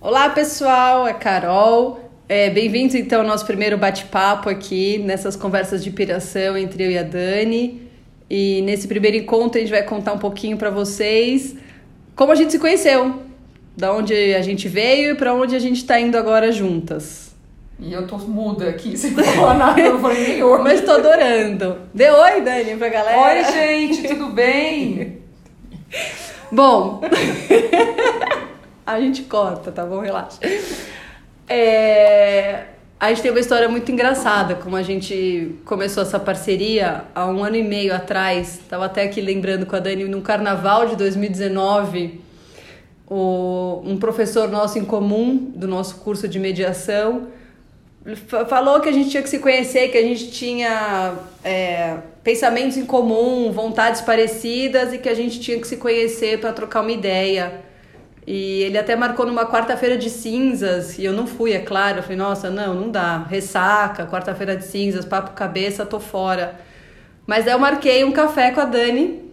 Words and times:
Olá, 0.00 0.28
pessoal, 0.30 1.08
é 1.08 1.12
Carol. 1.12 1.98
É, 2.28 2.48
Bem-vindos 2.50 2.94
então 2.94 3.22
ao 3.22 3.26
nosso 3.26 3.44
primeiro 3.44 3.76
bate-papo 3.76 4.48
aqui 4.48 4.98
nessas 4.98 5.34
conversas 5.34 5.82
de 5.82 5.90
piração 5.90 6.56
entre 6.56 6.84
eu 6.84 6.90
e 6.92 6.96
a 6.96 7.02
Dani. 7.02 7.82
E 8.30 8.62
nesse 8.62 8.86
primeiro 8.86 9.16
encontro 9.16 9.58
a 9.58 9.60
gente 9.60 9.70
vai 9.72 9.82
contar 9.82 10.12
um 10.12 10.18
pouquinho 10.18 10.56
para 10.56 10.70
vocês 10.70 11.56
como 12.14 12.30
a 12.30 12.36
gente 12.36 12.52
se 12.52 12.60
conheceu, 12.60 13.22
da 13.76 13.92
onde 13.92 14.14
a 14.34 14.40
gente 14.40 14.68
veio 14.68 15.12
e 15.12 15.14
para 15.16 15.34
onde 15.34 15.56
a 15.56 15.58
gente 15.58 15.78
está 15.78 15.98
indo 15.98 16.16
agora 16.16 16.52
juntas. 16.52 17.34
E 17.80 17.92
eu 17.92 18.06
tô 18.06 18.18
muda 18.18 18.68
aqui, 18.68 18.94
sem 18.98 19.10
falar 19.10 19.54
nada, 19.54 19.80
eu 19.80 19.94
não 19.94 20.00
falei 20.00 20.28
nem 20.28 20.42
oi. 20.44 20.62
Mas 20.62 20.80
tô 20.80 20.92
adorando. 20.92 21.76
Dê 21.92 22.08
oi, 22.08 22.40
Dani, 22.40 22.76
pra 22.76 22.88
galera. 22.88 23.20
Oi, 23.20 23.52
gente, 23.52 24.06
tudo 24.06 24.28
bem? 24.28 25.18
Bom, 26.52 27.00
a 28.92 29.00
gente 29.00 29.22
corta, 29.22 29.70
tá 29.70 29.84
bom? 29.84 30.00
Relaxa. 30.00 30.38
É, 31.48 32.64
a 33.00 33.08
gente 33.08 33.22
tem 33.22 33.30
uma 33.30 33.40
história 33.40 33.68
muito 33.68 33.90
engraçada, 33.90 34.54
como 34.54 34.76
a 34.76 34.82
gente 34.82 35.56
começou 35.64 36.02
essa 36.02 36.18
parceria 36.18 37.04
há 37.14 37.26
um 37.26 37.42
ano 37.42 37.56
e 37.56 37.62
meio 37.62 37.94
atrás. 37.94 38.60
Tava 38.68 38.86
até 38.86 39.02
aqui 39.02 39.20
lembrando 39.20 39.66
com 39.66 39.76
a 39.76 39.78
Dani, 39.78 40.04
no 40.04 40.20
carnaval 40.20 40.86
de 40.86 40.96
2019, 40.96 42.20
o, 43.08 43.82
um 43.84 43.96
professor 43.98 44.48
nosso 44.48 44.78
em 44.78 44.84
comum 44.84 45.52
do 45.54 45.66
nosso 45.66 45.96
curso 45.96 46.28
de 46.28 46.38
mediação 46.38 47.28
falou 48.16 48.80
que 48.80 48.88
a 48.88 48.92
gente 48.92 49.10
tinha 49.10 49.22
que 49.22 49.28
se 49.28 49.38
conhecer, 49.38 49.88
que 49.88 49.98
a 49.98 50.02
gente 50.02 50.30
tinha 50.30 51.14
é, 51.44 51.96
pensamentos 52.22 52.76
em 52.76 52.86
comum, 52.86 53.52
vontades 53.52 54.00
parecidas 54.00 54.92
e 54.92 54.98
que 54.98 55.08
a 55.08 55.14
gente 55.14 55.40
tinha 55.40 55.58
que 55.58 55.66
se 55.66 55.76
conhecer 55.76 56.40
para 56.40 56.52
trocar 56.52 56.80
uma 56.80 56.92
ideia. 56.92 57.67
E 58.30 58.62
ele 58.64 58.76
até 58.76 58.94
marcou 58.94 59.24
numa 59.24 59.46
quarta-feira 59.46 59.96
de 59.96 60.10
cinzas, 60.10 60.98
e 60.98 61.04
eu 61.06 61.14
não 61.14 61.26
fui, 61.26 61.54
é 61.54 61.60
claro. 61.60 62.00
Eu 62.00 62.02
falei, 62.02 62.18
nossa, 62.18 62.50
não, 62.50 62.74
não 62.74 62.90
dá. 62.90 63.22
Ressaca, 63.22 64.04
quarta-feira 64.04 64.54
de 64.54 64.66
cinzas, 64.66 65.06
papo 65.06 65.30
cabeça, 65.30 65.86
tô 65.86 65.98
fora. 65.98 66.60
Mas 67.26 67.46
daí 67.46 67.54
eu 67.54 67.58
marquei 67.58 68.04
um 68.04 68.12
café 68.12 68.50
com 68.50 68.60
a 68.60 68.66
Dani. 68.66 69.24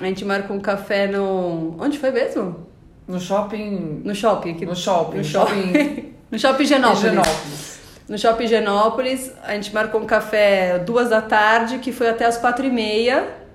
A 0.00 0.06
gente 0.06 0.24
marcou 0.24 0.56
um 0.56 0.60
café 0.60 1.06
no. 1.06 1.76
Onde 1.78 2.00
foi 2.00 2.10
mesmo? 2.10 2.66
No 3.06 3.20
shopping. 3.20 4.02
No 4.04 4.12
shopping 4.12 4.50
aqui. 4.54 4.66
No 4.66 4.74
shopping. 4.74 5.18
No 5.18 5.24
shopping. 5.24 6.12
no 6.28 6.36
shopping 6.36 6.64
Genópolis. 6.64 7.02
Genópolis. 7.02 7.80
No 8.08 8.18
shopping 8.18 8.46
Genópolis, 8.48 9.32
a 9.44 9.52
gente 9.52 9.72
marcou 9.72 10.00
um 10.00 10.04
café 10.04 10.80
duas 10.80 11.10
da 11.10 11.22
tarde, 11.22 11.78
que 11.78 11.92
foi 11.92 12.08
até 12.08 12.24
as 12.24 12.36
quatro 12.36 12.66
e 12.66 12.70
meia. 12.70 13.45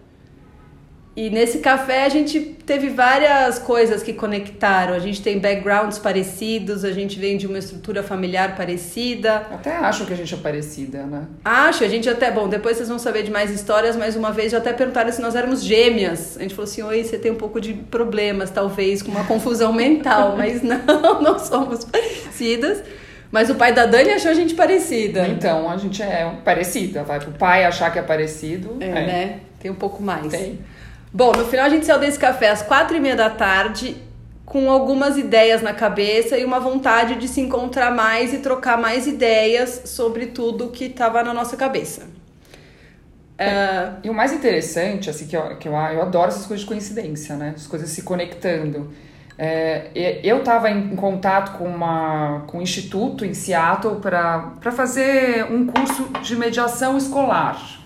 E 1.14 1.30
nesse 1.30 1.58
café 1.58 2.06
a 2.06 2.10
gente 2.10 2.40
teve 2.40 2.90
várias 2.90 3.60
coisas 3.60 4.02
que 4.02 4.14
conectaram. 4.14 4.94
A 4.94 5.00
gente 5.00 5.22
tem 5.22 5.40
backgrounds 5.40 6.00
parecidos, 6.00 6.86
a 6.86 6.92
gente 6.92 7.20
vem 7.20 7.36
de 7.36 7.46
uma 7.46 7.58
estrutura 7.58 8.02
familiar 8.02 8.56
parecida. 8.56 9.48
Até 9.52 9.76
acho 9.76 10.06
que 10.06 10.14
a 10.14 10.16
gente 10.16 10.34
é 10.34 10.38
parecida, 10.38 11.04
né? 11.04 11.28
Acho, 11.44 11.84
a 11.84 11.88
gente 11.90 12.10
até, 12.10 12.32
bom, 12.32 12.48
depois 12.48 12.78
vocês 12.78 12.88
vão 12.88 12.98
saber 12.98 13.24
de 13.24 13.32
mais 13.32 13.52
histórias, 13.52 13.98
mas 13.98 14.16
uma 14.16 14.32
vez 14.32 14.54
já 14.54 14.60
até 14.60 14.72
perguntaram 14.72 15.12
se 15.12 15.22
nós 15.22 15.36
éramos 15.36 15.62
gêmeas. 15.62 16.38
A 16.38 16.44
gente 16.44 16.56
falou 16.56 16.70
assim: 16.70 16.82
oi, 16.82 17.04
você 17.04 17.18
tem 17.18 17.30
um 17.30 17.36
pouco 17.36 17.60
de 17.60 17.74
problemas, 17.74 18.50
talvez, 18.50 19.02
com 19.02 19.12
uma 19.12 19.26
confusão 19.26 19.74
mental, 19.74 20.36
mas 20.40 20.62
não, 20.62 20.80
não 21.22 21.38
somos 21.38 21.84
parecidas. 21.84 22.82
Mas 23.30 23.50
o 23.50 23.56
pai 23.56 23.74
da 23.74 23.86
Dani 23.86 24.12
achou 24.12 24.32
a 24.32 24.34
gente 24.34 24.54
parecida. 24.54 25.28
Então, 25.28 25.70
a 25.70 25.78
gente 25.78 26.02
é 26.02 26.30
parecida. 26.44 27.04
Vai 27.04 27.20
pro 27.20 27.32
pai 27.32 27.64
achar 27.66 27.92
que 27.92 28.00
é 28.00 28.02
parecido. 28.02 28.78
É, 28.80 28.86
é. 28.86 28.92
né? 28.92 29.40
Tem 29.60 29.72
um 29.72 29.76
pouco 29.76 30.02
mais. 30.04 30.28
Tem. 30.28 30.60
Bom, 31.14 31.34
no 31.34 31.46
final 31.46 31.66
a 31.66 31.70
gente 31.70 31.86
saiu 31.86 32.00
desse 32.00 32.18
café 32.18 32.50
às 32.50 32.62
quatro 32.62 32.96
e 32.96 33.00
meia 33.00 33.16
da 33.16 33.30
tarde 33.30 33.98
com 34.46 34.72
algumas 34.72 35.18
ideias 35.18 35.62
na 35.62 35.74
cabeça 35.74 36.38
e 36.38 36.46
uma 36.46 36.60
vontade 36.60 37.16
de 37.16 37.28
se 37.28 37.42
encontrar 37.42 37.92
mais 37.92 38.34
e 38.34 38.40
trocar 38.40 38.78
mais 38.78 39.08
ideias 39.08 39.84
sobre 39.86 40.28
tudo 40.28 40.70
que 40.70 40.86
estava 40.86 41.22
na 41.24 41.34
nossa 41.34 41.58
cabeça. 41.58 42.04
É, 43.38 43.48
uh... 43.48 43.98
E 44.04 44.10
o 44.10 44.14
mais 44.14 44.32
interessante, 44.32 45.10
assim, 45.10 45.28
que, 45.28 45.36
eu, 45.36 45.58
que 45.58 45.68
eu, 45.68 45.74
eu 45.74 46.02
adoro 46.02 46.30
essas 46.30 46.46
coisas 46.46 46.62
de 46.62 46.68
coincidência, 46.68 47.36
né? 47.36 47.54
As 47.56 47.68
coisas 47.68 47.90
se 47.90 48.04
conectando. 48.04 48.92
É, 49.38 49.90
eu 50.24 50.40
estava 50.40 50.70
em 50.70 50.96
contato 50.96 51.58
com, 51.58 51.66
uma, 51.66 52.44
com 52.48 52.60
um 52.60 52.62
instituto 52.62 53.26
em 53.26 53.34
Seattle 53.34 53.96
para 53.96 54.72
fazer 54.72 55.52
um 55.52 55.66
curso 55.66 56.10
de 56.22 56.36
mediação 56.36 56.98
escolar. 56.98 57.81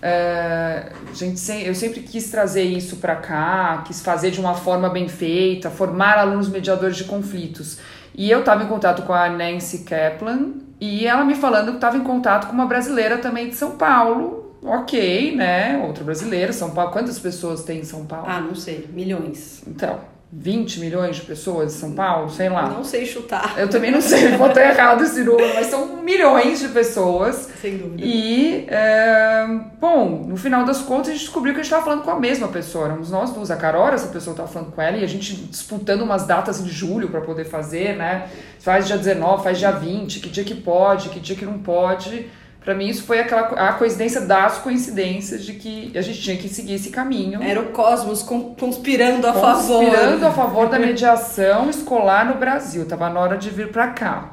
É, 0.00 0.92
gente, 1.12 1.40
eu 1.64 1.74
sempre 1.74 2.00
quis 2.00 2.30
trazer 2.30 2.62
isso 2.62 2.96
para 2.96 3.16
cá, 3.16 3.82
quis 3.86 4.00
fazer 4.00 4.30
de 4.30 4.40
uma 4.40 4.54
forma 4.54 4.88
bem 4.88 5.08
feita, 5.08 5.70
formar 5.70 6.18
alunos 6.18 6.48
mediadores 6.48 6.96
de 6.96 7.04
conflitos. 7.04 7.78
E 8.14 8.30
eu 8.30 8.40
estava 8.40 8.62
em 8.64 8.66
contato 8.66 9.02
com 9.02 9.12
a 9.12 9.28
Nancy 9.28 9.80
Kaplan 9.80 10.54
e 10.80 11.06
ela 11.06 11.24
me 11.24 11.34
falando 11.34 11.70
que 11.70 11.76
estava 11.76 11.96
em 11.96 12.04
contato 12.04 12.46
com 12.46 12.52
uma 12.52 12.66
brasileira 12.66 13.18
também 13.18 13.48
de 13.48 13.54
São 13.54 13.76
Paulo. 13.76 14.56
Ok, 14.62 15.36
né? 15.36 15.80
Outra 15.86 16.02
brasileira, 16.02 16.52
São 16.52 16.70
Paulo. 16.70 16.90
Quantas 16.90 17.18
pessoas 17.18 17.62
tem 17.62 17.80
em 17.80 17.84
São 17.84 18.04
Paulo? 18.06 18.26
Ah, 18.28 18.40
não 18.40 18.54
sei, 18.54 18.88
milhões. 18.92 19.62
Então, 19.66 20.00
20 20.30 20.80
milhões 20.80 21.16
de 21.16 21.22
pessoas 21.22 21.74
em 21.74 21.78
São 21.78 21.92
Paulo, 21.92 22.28
sei 22.28 22.50
lá. 22.50 22.68
Não 22.68 22.84
sei 22.84 23.06
chutar. 23.06 23.54
Eu 23.56 23.68
também 23.68 23.90
não 23.90 24.00
sei, 24.00 24.36
vou 24.36 24.48
estar 24.48 24.62
errado 24.62 25.02
esse 25.02 25.24
número, 25.24 25.54
mas 25.54 25.68
são 25.68 26.02
milhões 26.02 26.60
de 26.60 26.68
pessoas. 26.68 27.48
Sem 27.60 27.78
dúvida. 27.78 28.02
E, 28.04 28.66
é, 28.68 29.46
bom, 29.80 30.26
no 30.28 30.36
final 30.36 30.66
das 30.66 30.82
contas, 30.82 31.08
a 31.08 31.12
gente 31.12 31.22
descobriu 31.22 31.54
que 31.54 31.60
a 31.60 31.62
gente 31.62 31.72
estava 31.72 31.84
falando 31.84 32.04
com 32.04 32.10
a 32.10 32.20
mesma 32.20 32.48
pessoa. 32.48 32.86
Éramos 32.86 33.10
nós 33.10 33.30
duas, 33.30 33.50
a 33.50 33.56
Carol, 33.56 33.88
essa 33.88 34.08
pessoa 34.08 34.32
estava 34.32 34.48
falando 34.48 34.72
com 34.72 34.82
ela, 34.82 34.98
e 34.98 35.04
a 35.04 35.08
gente 35.08 35.34
disputando 35.34 36.02
umas 36.02 36.26
datas 36.26 36.60
em 36.60 36.68
julho 36.68 37.08
para 37.08 37.22
poder 37.22 37.46
fazer, 37.46 37.96
né? 37.96 38.28
Faz 38.60 38.86
dia 38.86 38.98
19, 38.98 39.42
faz 39.42 39.58
dia 39.58 39.70
20, 39.70 40.20
que 40.20 40.28
dia 40.28 40.44
que 40.44 40.54
pode, 40.54 41.08
que 41.08 41.20
dia 41.20 41.36
que 41.36 41.46
não 41.46 41.58
pode. 41.58 42.28
Para 42.68 42.74
mim, 42.74 42.86
isso 42.86 43.04
foi 43.04 43.18
aquela 43.18 43.46
a 43.46 43.72
coincidência 43.72 44.20
das 44.20 44.58
coincidências 44.58 45.42
de 45.42 45.54
que 45.54 45.90
a 45.96 46.02
gente 46.02 46.20
tinha 46.20 46.36
que 46.36 46.50
seguir 46.50 46.74
esse 46.74 46.90
caminho. 46.90 47.42
Era 47.42 47.62
o 47.62 47.70
cosmos 47.70 48.22
conspirando 48.22 49.26
a 49.26 49.32
conspirando 49.32 49.40
favor. 49.40 49.84
Conspirando 49.86 50.26
a 50.26 50.30
favor 50.30 50.68
da 50.68 50.78
mediação 50.78 51.70
escolar 51.70 52.26
no 52.26 52.34
Brasil. 52.34 52.84
Tava 52.84 53.08
na 53.08 53.20
hora 53.20 53.38
de 53.38 53.48
vir 53.48 53.72
para 53.72 53.88
cá. 53.88 54.32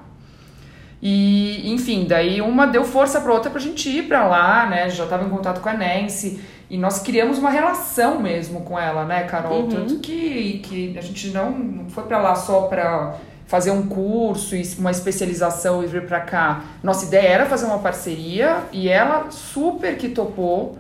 E, 1.02 1.72
enfim, 1.72 2.06
daí 2.10 2.42
uma 2.42 2.68
deu 2.68 2.84
força 2.84 3.22
para 3.22 3.32
outra 3.32 3.50
pra 3.50 3.62
gente 3.62 3.88
ir 3.88 4.06
para 4.06 4.28
lá, 4.28 4.66
né? 4.66 4.90
Já 4.90 5.06
tava 5.06 5.24
em 5.24 5.30
contato 5.30 5.62
com 5.62 5.70
a 5.70 5.74
Nancy. 5.74 6.42
E 6.70 6.78
nós 6.78 7.00
criamos 7.00 7.38
uma 7.38 7.50
relação 7.50 8.20
mesmo 8.20 8.64
com 8.64 8.78
ela, 8.78 9.06
né, 9.06 9.24
Carol? 9.24 9.62
Uhum. 9.62 9.70
Tanto 9.70 10.00
que, 10.00 10.60
que 10.62 10.98
a 10.98 11.02
gente 11.02 11.30
não, 11.30 11.52
não 11.52 11.90
foi 11.90 12.04
para 12.04 12.20
lá 12.20 12.36
só 12.36 12.64
para 12.64 13.16
fazer 13.48 13.72
um 13.72 13.88
curso 13.88 14.56
e 14.56 14.64
uma 14.78 14.92
especialização 14.92 15.84
e 15.84 15.88
vir 15.88 16.06
para 16.06 16.20
cá. 16.20 16.64
Nossa 16.82 17.06
ideia 17.06 17.28
era 17.28 17.46
fazer 17.46 17.66
uma 17.66 17.80
parceria 17.80 18.64
e 18.72 18.90
ela 18.90 19.30
super 19.30 19.98
que 19.98 20.10
topou, 20.10 20.78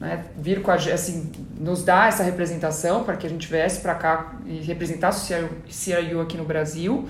né, 0.00 0.24
vir 0.36 0.62
com 0.62 0.70
a 0.70 0.74
assim, 0.74 1.30
nos 1.58 1.84
dar 1.84 2.08
essa 2.08 2.22
representação 2.22 3.04
para 3.04 3.16
que 3.16 3.26
a 3.26 3.30
gente 3.30 3.46
viesse 3.46 3.80
para 3.80 3.94
cá 3.94 4.34
e 4.46 4.58
representasse 4.58 5.32
o 5.34 5.48
CRU 5.68 6.20
aqui 6.20 6.36
no 6.36 6.44
Brasil. 6.44 7.08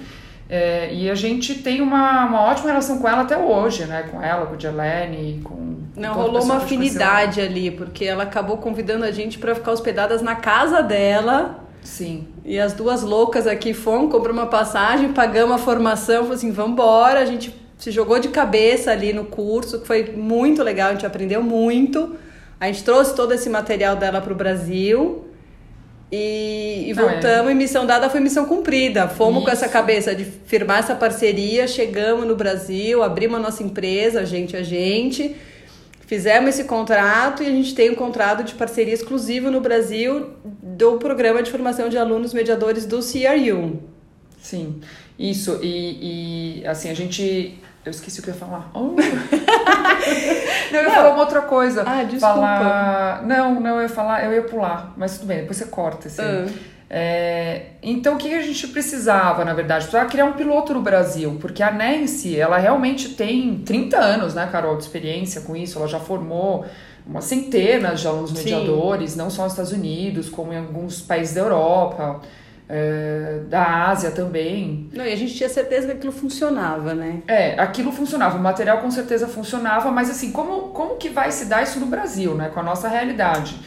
É, 0.51 0.93
e 0.95 1.11
a 1.11 1.15
gente 1.15 1.57
tem 1.57 1.83
uma, 1.83 2.25
uma 2.25 2.41
ótima 2.45 2.69
relação 2.69 2.99
com 2.99 3.07
ela 3.07 3.21
até 3.21 3.37
hoje, 3.37 3.85
né? 3.85 4.05
Com 4.11 4.23
ela, 4.23 4.47
com 4.47 4.55
a 4.55 4.59
Jelene, 4.59 5.43
com. 5.45 5.77
Não, 5.95 6.15
rolou 6.15 6.43
uma 6.43 6.57
afinidade 6.57 7.39
ali, 7.39 7.71
porque 7.71 8.07
ela 8.07 8.23
acabou 8.23 8.57
convidando 8.57 9.05
a 9.05 9.11
gente 9.11 9.39
para 9.39 9.55
ficar 9.55 9.73
hospedadas 9.73 10.23
na 10.23 10.37
casa 10.37 10.81
dela 10.81 11.68
Sim. 11.88 12.28
E 12.44 12.60
as 12.60 12.75
duas 12.75 13.03
loucas 13.03 13.47
aqui 13.47 13.72
fomos, 13.72 14.12
compramos 14.12 14.43
uma 14.43 14.50
passagem, 14.50 15.12
pagamos 15.12 15.56
a 15.56 15.59
formação, 15.59 16.22
falou 16.22 16.34
assim, 16.34 16.53
vamos 16.53 16.72
embora. 16.72 17.19
A 17.19 17.25
gente 17.25 17.53
se 17.78 17.91
jogou 17.91 18.19
de 18.19 18.28
cabeça 18.28 18.93
ali 18.93 19.12
no 19.12 19.25
curso, 19.25 19.81
que 19.81 19.87
foi 19.87 20.12
muito 20.15 20.62
legal, 20.62 20.91
a 20.91 20.93
gente 20.93 21.06
aprendeu 21.06 21.43
muito. 21.43 22.15
A 22.60 22.66
gente 22.66 22.84
trouxe 22.84 23.15
todo 23.15 23.32
esse 23.32 23.49
material 23.49 23.97
dela 23.97 24.21
para 24.21 24.32
o 24.32 24.37
Brasil. 24.37 25.25
E, 26.12 26.84
e 26.88 26.93
voltamos, 26.93 27.49
é. 27.49 27.53
e 27.53 27.54
missão 27.54 27.87
dada 27.87 28.10
foi 28.10 28.20
missão 28.20 28.44
cumprida. 28.44 29.09
Fomos 29.09 29.38
Isso. 29.38 29.44
com 29.47 29.50
essa 29.50 29.69
cabeça 29.69 30.15
de 30.15 30.25
firmar 30.25 30.81
essa 30.81 30.94
parceria, 30.94 31.67
chegamos 31.67 32.26
no 32.26 32.37
Brasil, 32.37 33.02
abrimos 33.02 33.38
a 33.38 33.41
nossa 33.41 33.62
empresa, 33.62 34.20
a 34.20 34.25
gente 34.25 34.56
a 34.56 34.62
gente 34.62 35.34
Fizemos 36.08 36.49
esse 36.49 36.64
contrato 36.64 37.43
e 37.43 37.46
a 37.46 37.50
gente 37.50 37.75
tem 37.75 37.90
um 37.90 37.94
contrato 37.94 38.43
de 38.43 38.55
parceria 38.55 38.94
exclusivo 38.94 39.50
no 39.50 39.60
Brasil 39.60 40.31
do 40.43 40.96
programa 40.96 41.43
de 41.43 41.50
formação 41.50 41.90
de 41.90 41.99
alunos 41.99 42.32
mediadores 42.32 42.87
do 42.87 43.00
CRU. 43.00 43.82
Sim, 44.40 44.81
isso. 45.19 45.60
E, 45.62 46.60
e 46.62 46.66
assim, 46.66 46.88
a 46.88 46.94
gente. 46.94 47.62
Eu 47.84 47.90
esqueci 47.90 48.20
o 48.20 48.22
que 48.22 48.31
eu 48.31 48.34
ia 48.34 48.40
falar. 48.40 48.70
Oh. 48.72 48.96
não, 50.72 50.81
eu 50.81 50.84
ia 50.84 50.90
falar 50.90 51.10
uma 51.10 51.20
outra 51.20 51.43
coisa. 51.43 51.84
Ah, 51.87 52.02
desculpa. 52.05 52.34
Falar... 52.34 53.26
Não, 53.26 53.60
não, 53.60 53.76
eu 53.76 53.82
ia 53.82 53.88
falar, 53.90 54.25
eu 54.25 54.32
ia 54.32 54.43
pular, 54.44 54.94
mas 54.96 55.19
tudo 55.19 55.26
bem, 55.26 55.40
depois 55.40 55.58
você 55.58 55.66
corta. 55.66 56.08
Assim. 56.08 56.22
Uh. 56.22 56.78
É, 56.90 57.67
então, 57.82 58.14
o 58.14 58.19
que 58.19 58.32
a 58.35 58.43
gente 58.43 58.67
precisava, 58.69 59.44
na 59.44 59.52
verdade? 59.52 59.85
Precisava 59.85 60.08
criar 60.08 60.25
um 60.25 60.32
piloto 60.32 60.73
no 60.73 60.81
Brasil, 60.81 61.37
porque 61.40 61.62
a 61.62 61.70
Nancy, 61.70 62.38
ela 62.38 62.56
realmente 62.56 63.11
tem 63.11 63.58
30 63.58 63.99
anos, 63.99 64.35
né, 64.35 64.49
Carol, 64.50 64.76
de 64.76 64.85
experiência 64.85 65.43
com 65.43 65.55
isso, 65.55 65.79
ela 65.79 65.87
já 65.87 66.00
formou 66.00 66.64
uma 67.06 67.20
centenas 67.20 68.00
de 68.00 68.06
alunos 68.06 68.32
mediadores, 68.32 69.12
Sim. 69.12 69.19
não 69.19 69.31
só 69.31 69.44
nos 69.44 69.52
Estados 69.52 69.73
Unidos, 69.73 70.29
como 70.29 70.52
em 70.52 70.58
alguns 70.58 71.00
países 71.00 71.35
da 71.35 71.40
Europa. 71.43 72.20
é, 72.69 73.41
da 73.49 73.87
Ásia 73.88 74.11
também. 74.11 74.91
Não, 74.93 75.05
e 75.05 75.12
a 75.12 75.17
gente 75.17 75.34
tinha 75.34 75.49
certeza 75.49 75.87
que 75.87 75.93
aquilo 75.94 76.12
funcionava, 76.12 76.94
né? 76.94 77.23
É, 77.26 77.58
aquilo 77.58 77.91
funcionava, 77.91 78.37
o 78.37 78.41
material 78.41 78.79
com 78.79 78.91
certeza 78.91 79.26
funcionava, 79.26 79.91
mas 79.91 80.11
assim, 80.11 80.31
como, 80.31 80.69
como 80.69 80.96
que 80.96 81.08
vai 81.08 81.32
se 81.32 81.46
dar 81.46 81.62
isso 81.62 81.81
no 81.81 81.87
Brasil, 81.87 82.34
né? 82.34 82.50
Com 82.52 82.61
a 82.61 82.62
nossa 82.62 82.87
realidade. 82.87 83.58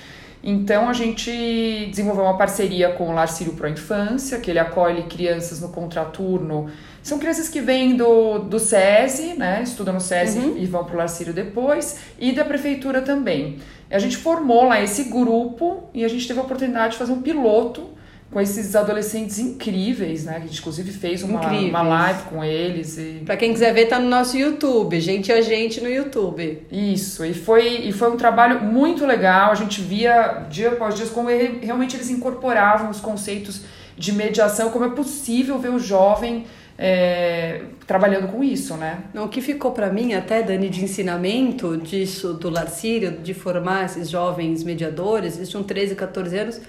Então 0.44 0.90
a 0.90 0.94
gente 0.94 1.88
desenvolveu 1.90 2.24
uma 2.24 2.38
parceria 2.38 2.90
com 2.94 3.10
o 3.10 3.14
Lar 3.14 3.28
Sírio 3.28 3.54
Pro 3.54 3.68
Infância, 3.68 4.40
que 4.40 4.50
ele 4.50 4.60
acolhe 4.60 5.04
crianças 5.04 5.62
no 5.62 5.70
contraturno. 5.70 6.70
São 7.04 7.20
crianças 7.20 7.48
que 7.48 7.62
vêm 7.62 7.96
do, 7.96 8.40
do 8.40 8.60
SESI, 8.60 9.36
né? 9.36 9.62
Estudam 9.64 9.94
no 9.94 10.02
SESI 10.02 10.40
uhum. 10.40 10.58
e 10.58 10.66
vão 10.66 10.84
para 10.84 10.96
o 10.96 10.98
Lar 10.98 11.10
Sírio 11.10 11.34
depois, 11.34 12.00
e 12.18 12.32
da 12.32 12.44
prefeitura 12.44 13.02
também. 13.02 13.60
A 13.90 14.00
gente 14.00 14.18
formou 14.18 14.66
lá 14.66 14.82
esse 14.82 15.06
grupo 15.06 15.84
e 15.94 16.04
a 16.04 16.08
gente 16.08 16.28
teve 16.28 16.40
a 16.40 16.44
oportunidade 16.44 16.94
de 16.94 16.98
fazer 16.98 17.12
um 17.12 17.22
piloto 17.22 17.90
com 18.32 18.40
esses 18.40 18.78
adolescentes 18.78 19.38
incríveis, 19.40 20.24
né? 20.24 20.38
A 20.38 20.40
gente 20.40 20.58
inclusive 20.58 20.90
fez 20.92 21.22
uma, 21.22 21.42
uma 21.42 21.82
live 21.82 22.24
com 22.24 22.42
eles. 22.42 22.98
E... 22.98 23.24
Pra 23.26 23.36
quem 23.36 23.52
quiser 23.52 23.74
ver, 23.74 23.88
tá 23.88 24.00
no 24.00 24.08
nosso 24.08 24.38
YouTube, 24.38 25.00
gente 25.02 25.34
a 25.34 25.42
gente 25.42 25.82
no 25.82 25.90
YouTube. 25.90 26.66
Isso, 26.72 27.26
e 27.26 27.34
foi, 27.34 27.68
e 27.84 27.92
foi 27.92 28.10
um 28.10 28.16
trabalho 28.16 28.64
muito 28.64 29.06
legal. 29.06 29.52
A 29.52 29.56
gente 29.56 29.82
via 29.82 30.46
dia 30.50 30.70
após 30.70 30.96
dia 30.96 31.06
como 31.08 31.30
ele, 31.30 31.60
realmente 31.64 31.98
eles 31.98 32.10
incorporavam 32.10 32.90
os 32.90 33.02
conceitos 33.02 33.64
de 33.98 34.14
mediação, 34.14 34.70
como 34.70 34.86
é 34.86 34.90
possível 34.90 35.60
ver 35.60 35.70
o 35.70 35.78
jovem 35.78 36.46
é, 36.78 37.64
trabalhando 37.86 38.30
com 38.30 38.42
isso, 38.42 38.76
né? 38.78 39.00
O 39.14 39.28
que 39.28 39.42
ficou 39.42 39.72
para 39.72 39.92
mim 39.92 40.14
até, 40.14 40.42
Dani, 40.42 40.70
de 40.70 40.82
ensinamento 40.86 41.76
disso 41.76 42.34
do 42.34 42.50
Larcírio, 42.50 43.12
de 43.12 43.34
formar 43.34 43.86
esses 43.86 44.10
jovens 44.10 44.64
mediadores, 44.64 45.36
eles 45.36 45.50
tinham 45.50 45.64
13, 45.64 45.96
14 45.96 46.38
anos 46.38 46.62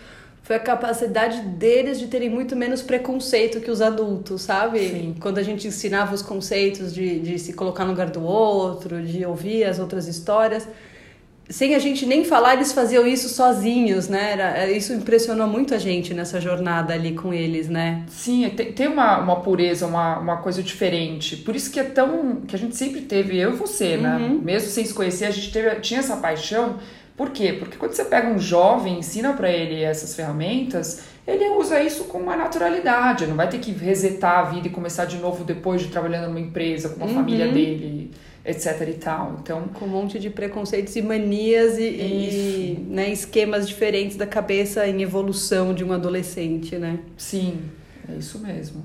foi 0.42 0.56
a 0.56 0.60
capacidade 0.60 1.40
deles 1.42 1.98
de 2.00 2.08
terem 2.08 2.28
muito 2.28 2.56
menos 2.56 2.82
preconceito 2.82 3.60
que 3.60 3.70
os 3.70 3.80
adultos, 3.80 4.42
sabe? 4.42 4.80
Sim. 4.80 5.14
Quando 5.20 5.38
a 5.38 5.42
gente 5.42 5.68
ensinava 5.68 6.14
os 6.14 6.20
conceitos 6.20 6.92
de, 6.92 7.20
de 7.20 7.38
se 7.38 7.52
colocar 7.52 7.84
no 7.84 7.90
lugar 7.90 8.10
do 8.10 8.22
outro, 8.22 9.00
de 9.02 9.24
ouvir 9.24 9.64
as 9.64 9.78
outras 9.78 10.08
histórias. 10.08 10.66
Sem 11.48 11.74
a 11.74 11.78
gente 11.78 12.06
nem 12.06 12.24
falar, 12.24 12.54
eles 12.54 12.72
faziam 12.72 13.06
isso 13.06 13.28
sozinhos, 13.28 14.08
né? 14.08 14.32
Era, 14.32 14.58
é, 14.58 14.72
isso 14.72 14.92
impressionou 14.92 15.46
muito 15.46 15.74
a 15.74 15.78
gente 15.78 16.14
nessa 16.14 16.40
jornada 16.40 16.94
ali 16.94 17.12
com 17.12 17.32
eles, 17.32 17.68
né? 17.68 18.04
Sim, 18.08 18.48
tem, 18.50 18.72
tem 18.72 18.88
uma, 18.88 19.18
uma 19.18 19.36
pureza, 19.40 19.86
uma, 19.86 20.18
uma 20.18 20.36
coisa 20.38 20.62
diferente. 20.62 21.36
Por 21.36 21.54
isso 21.54 21.70
que 21.70 21.78
é 21.78 21.84
tão. 21.84 22.36
que 22.48 22.56
a 22.56 22.58
gente 22.58 22.76
sempre 22.76 23.02
teve, 23.02 23.36
eu 23.38 23.52
e 23.52 23.56
você, 23.56 23.96
né? 23.96 24.16
uhum. 24.16 24.28
né? 24.34 24.40
Mesmo 24.42 24.70
sem 24.70 24.84
se 24.84 24.94
conhecer, 24.94 25.26
a 25.26 25.30
gente 25.30 25.52
teve, 25.52 25.70
tinha 25.80 26.00
essa 26.00 26.16
paixão 26.16 26.78
por 27.16 27.30
quê? 27.30 27.52
Porque 27.52 27.76
quando 27.76 27.92
você 27.92 28.04
pega 28.04 28.28
um 28.28 28.38
jovem 28.38 28.94
e 28.94 28.98
ensina 28.98 29.34
para 29.34 29.50
ele 29.50 29.82
essas 29.82 30.14
ferramentas, 30.14 31.02
ele 31.26 31.48
usa 31.50 31.80
isso 31.80 32.04
com 32.04 32.18
uma 32.18 32.36
naturalidade, 32.36 33.26
não 33.26 33.36
vai 33.36 33.48
ter 33.48 33.58
que 33.58 33.70
resetar 33.70 34.38
a 34.38 34.42
vida 34.44 34.66
e 34.66 34.70
começar 34.70 35.04
de 35.04 35.18
novo 35.18 35.44
depois 35.44 35.82
de 35.82 35.88
trabalhando 35.88 36.28
numa 36.28 36.40
empresa, 36.40 36.88
com 36.90 37.04
a 37.04 37.06
uhum. 37.06 37.14
família 37.14 37.48
dele, 37.48 38.10
etc 38.44 38.88
e 38.88 38.94
tal. 38.94 39.36
Então, 39.40 39.68
com 39.68 39.84
um 39.84 39.88
monte 39.88 40.18
de 40.18 40.30
preconceitos 40.30 40.96
e 40.96 41.02
manias 41.02 41.78
e, 41.78 41.84
e 41.84 42.86
né, 42.88 43.10
esquemas 43.10 43.68
diferentes 43.68 44.16
da 44.16 44.26
cabeça 44.26 44.86
em 44.88 45.02
evolução 45.02 45.74
de 45.74 45.84
um 45.84 45.92
adolescente, 45.92 46.76
né? 46.76 46.98
Sim, 47.16 47.60
é 48.08 48.16
isso 48.16 48.38
mesmo. 48.38 48.84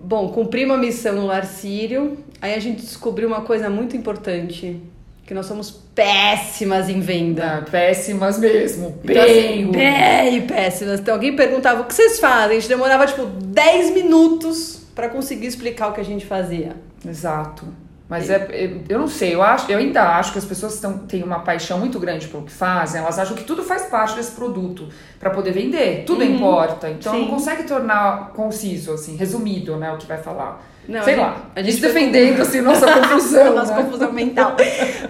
Bom, 0.00 0.32
cumpri 0.32 0.64
uma 0.64 0.76
missão 0.76 1.14
no 1.14 1.26
Lar 1.26 1.46
Sírio, 1.46 2.18
aí 2.40 2.54
a 2.54 2.58
gente 2.58 2.82
descobriu 2.82 3.28
uma 3.28 3.42
coisa 3.42 3.70
muito 3.70 3.96
importante 3.96 4.82
que 5.26 5.32
nós 5.32 5.46
somos 5.46 5.70
péssimas 5.70 6.88
em 6.88 7.00
venda. 7.00 7.58
Ah, 7.58 7.70
péssimas 7.70 8.38
mesmo. 8.38 8.98
Então, 9.04 9.24
bem, 9.24 9.62
assim, 9.62 9.70
bem 9.70 10.46
péssimas. 10.46 11.00
Então 11.00 11.14
alguém 11.14 11.36
perguntava 11.36 11.82
o 11.82 11.84
que 11.84 11.94
vocês 11.94 12.18
fazem? 12.18 12.56
A 12.56 12.60
gente 12.60 12.68
demorava 12.68 13.06
tipo 13.06 13.24
10 13.24 13.94
minutos 13.94 14.82
para 14.94 15.08
conseguir 15.08 15.46
explicar 15.46 15.88
o 15.88 15.92
que 15.92 16.00
a 16.00 16.04
gente 16.04 16.26
fazia. 16.26 16.76
Exato. 17.06 17.66
Mas 18.08 18.28
é, 18.28 18.46
é, 18.50 18.76
eu 18.90 18.98
não 18.98 19.08
sei, 19.08 19.34
eu, 19.34 19.42
acho, 19.42 19.72
eu 19.72 19.78
ainda 19.78 20.18
acho 20.18 20.32
que 20.32 20.38
as 20.38 20.44
pessoas 20.44 20.78
tão, 20.78 20.98
têm 20.98 21.22
uma 21.22 21.38
paixão 21.38 21.78
muito 21.78 21.98
grande 21.98 22.28
pelo 22.28 22.42
que 22.42 22.52
fazem, 22.52 23.00
elas 23.00 23.18
acham 23.18 23.34
que 23.34 23.42
tudo 23.42 23.62
faz 23.62 23.86
parte 23.86 24.16
desse 24.16 24.32
produto 24.32 24.86
para 25.18 25.30
poder 25.30 25.52
vender, 25.52 26.04
tudo 26.04 26.22
uhum. 26.22 26.34
importa. 26.34 26.90
Então 26.90 27.14
Sim. 27.14 27.20
não 27.22 27.28
consegue 27.28 27.62
tornar 27.62 28.32
conciso, 28.34 28.92
assim, 28.92 29.16
resumido, 29.16 29.76
né, 29.76 29.90
o 29.92 29.96
que 29.96 30.04
vai 30.04 30.18
falar. 30.18 30.62
Não, 30.88 31.04
Sei 31.04 31.14
a 31.14 31.16
lá, 31.16 31.50
a 31.54 31.62
gente 31.62 31.80
defendendo 31.80 32.36
com... 32.36 32.42
assim 32.42 32.60
nossa 32.60 32.92
confusão. 32.92 33.54
nossa 33.54 33.74
né? 33.74 33.82
confusão 33.82 34.12
mental. 34.12 34.56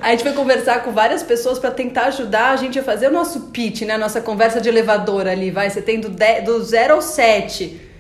a 0.01 0.11
gente 0.11 0.23
foi 0.23 0.33
conversar 0.33 0.83
com 0.85 0.93
várias 0.93 1.23
pessoas 1.23 1.59
para 1.59 1.71
tentar 1.71 2.07
ajudar 2.07 2.51
a 2.51 2.57
gente 2.57 2.79
a 2.79 2.83
fazer 2.83 3.09
o 3.09 3.13
nosso 3.13 3.49
pitch, 3.49 3.83
né? 3.83 3.95
A 3.95 3.99
nossa 3.99 4.21
conversa 4.21 4.61
de 4.61 4.69
elevador 4.69 5.27
ali, 5.27 5.51
vai, 5.51 5.71
você 5.71 5.81
tem 5.81 5.99
do, 5.99 6.11
do 6.45 6.63
0 6.63 6.95
ao 6.95 7.03
7 7.03 7.92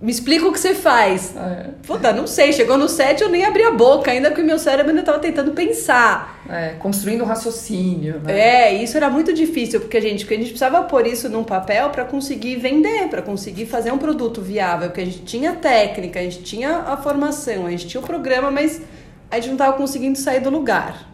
me 0.00 0.10
explica 0.10 0.46
o 0.46 0.52
que 0.52 0.60
você 0.60 0.74
faz. 0.74 1.32
Ah, 1.34 1.64
é. 1.64 1.70
Puta, 1.86 2.12
não 2.12 2.26
sei. 2.26 2.52
Chegou 2.52 2.76
no 2.76 2.88
set, 2.88 3.22
eu 3.22 3.30
nem 3.30 3.44
abri 3.44 3.62
a 3.62 3.70
boca, 3.70 4.10
ainda 4.10 4.30
que 4.30 4.42
o 4.42 4.44
meu 4.44 4.58
cérebro 4.58 4.90
ainda 4.90 5.00
estava 5.00 5.18
tentando 5.18 5.52
pensar. 5.52 6.44
É, 6.48 6.74
construindo 6.78 7.22
um 7.22 7.26
raciocínio. 7.26 8.20
Né? 8.20 8.38
É, 8.38 8.82
isso 8.82 8.96
era 8.96 9.08
muito 9.08 9.32
difícil, 9.32 9.80
porque 9.80 9.96
a 9.96 10.00
gente, 10.00 10.24
porque 10.24 10.34
a 10.34 10.36
gente 10.36 10.48
precisava 10.48 10.82
pôr 10.82 11.06
isso 11.06 11.28
num 11.30 11.42
papel 11.42 11.88
para 11.90 12.04
conseguir 12.04 12.56
vender, 12.56 13.08
para 13.08 13.22
conseguir 13.22 13.66
fazer 13.66 13.90
um 13.90 13.98
produto 13.98 14.42
viável, 14.42 14.88
porque 14.88 15.00
a 15.00 15.04
gente 15.04 15.22
tinha 15.22 15.54
técnica, 15.54 16.20
a 16.20 16.22
gente 16.22 16.42
tinha 16.42 16.76
a 16.86 16.96
formação, 16.98 17.66
a 17.66 17.70
gente 17.70 17.86
tinha 17.86 18.00
o 18.00 18.04
programa, 18.06 18.50
mas 18.50 18.82
a 19.30 19.36
gente 19.36 19.46
não 19.46 19.54
estava 19.54 19.76
conseguindo 19.76 20.18
sair 20.18 20.40
do 20.40 20.50
lugar. 20.50 21.08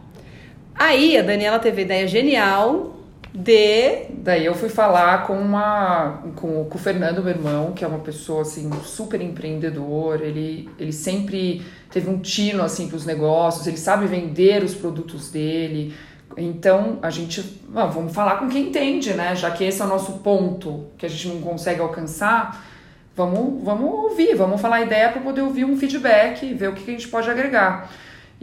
Aí 0.75 1.17
a 1.17 1.23
Daniela 1.23 1.59
teve 1.61 1.83
a 1.83 1.85
ideia 1.85 2.09
genial 2.09 2.97
de. 3.35 4.07
Daí 4.11 4.45
eu 4.45 4.55
fui 4.55 4.69
falar 4.69 5.27
com 5.27 5.35
uma 5.35 6.23
com, 6.37 6.65
com 6.65 6.77
o 6.77 6.79
Fernando, 6.79 7.23
meu 7.23 7.31
irmão, 7.31 7.73
que 7.73 7.85
é 7.85 7.89
uma 7.89 7.99
pessoa 7.99 8.43
assim 8.43 8.71
super 8.85 9.21
empreendedor. 9.21 10.21
Ele, 10.21 10.69
ele 10.79 10.93
sempre 10.93 11.63
teve 11.91 12.11
um 12.11 12.19
tino 12.19 12.63
assim 12.63 12.89
para 12.89 12.97
os 12.97 13.07
negócios. 13.07 13.67
Ele 13.67 13.79
sabe 13.79 14.07
vender 14.07 14.63
os 14.63 14.75
produtos 14.75 15.31
dele. 15.31 15.95
Então 16.37 16.99
a 17.03 17.11
gente 17.11 17.61
ah, 17.75 17.87
vamos 17.87 18.13
falar 18.13 18.37
com 18.37 18.49
quem 18.49 18.69
entende, 18.69 19.15
né? 19.15 19.35
Já 19.35 19.51
que 19.51 19.65
esse 19.65 19.81
é 19.81 19.85
o 19.85 19.89
nosso 19.89 20.19
ponto 20.19 20.87
que 20.99 21.07
a 21.07 21.09
gente 21.09 21.29
não 21.29 21.41
consegue 21.41 21.81
alcançar. 21.81 22.67
Vamos, 23.15 23.63
vamos 23.63 23.91
ouvir, 23.91 24.35
vamos 24.35 24.59
falar 24.59 24.77
a 24.77 24.83
ideia 24.83 25.11
para 25.11 25.21
poder 25.21 25.43
ouvir 25.43 25.67
um 25.67 25.77
feedback 25.77 26.47
e 26.47 26.55
ver 26.55 26.71
o 26.71 26.73
que 26.73 26.91
a 26.91 26.95
gente 26.95 27.09
pode 27.09 27.29
agregar. 27.29 27.91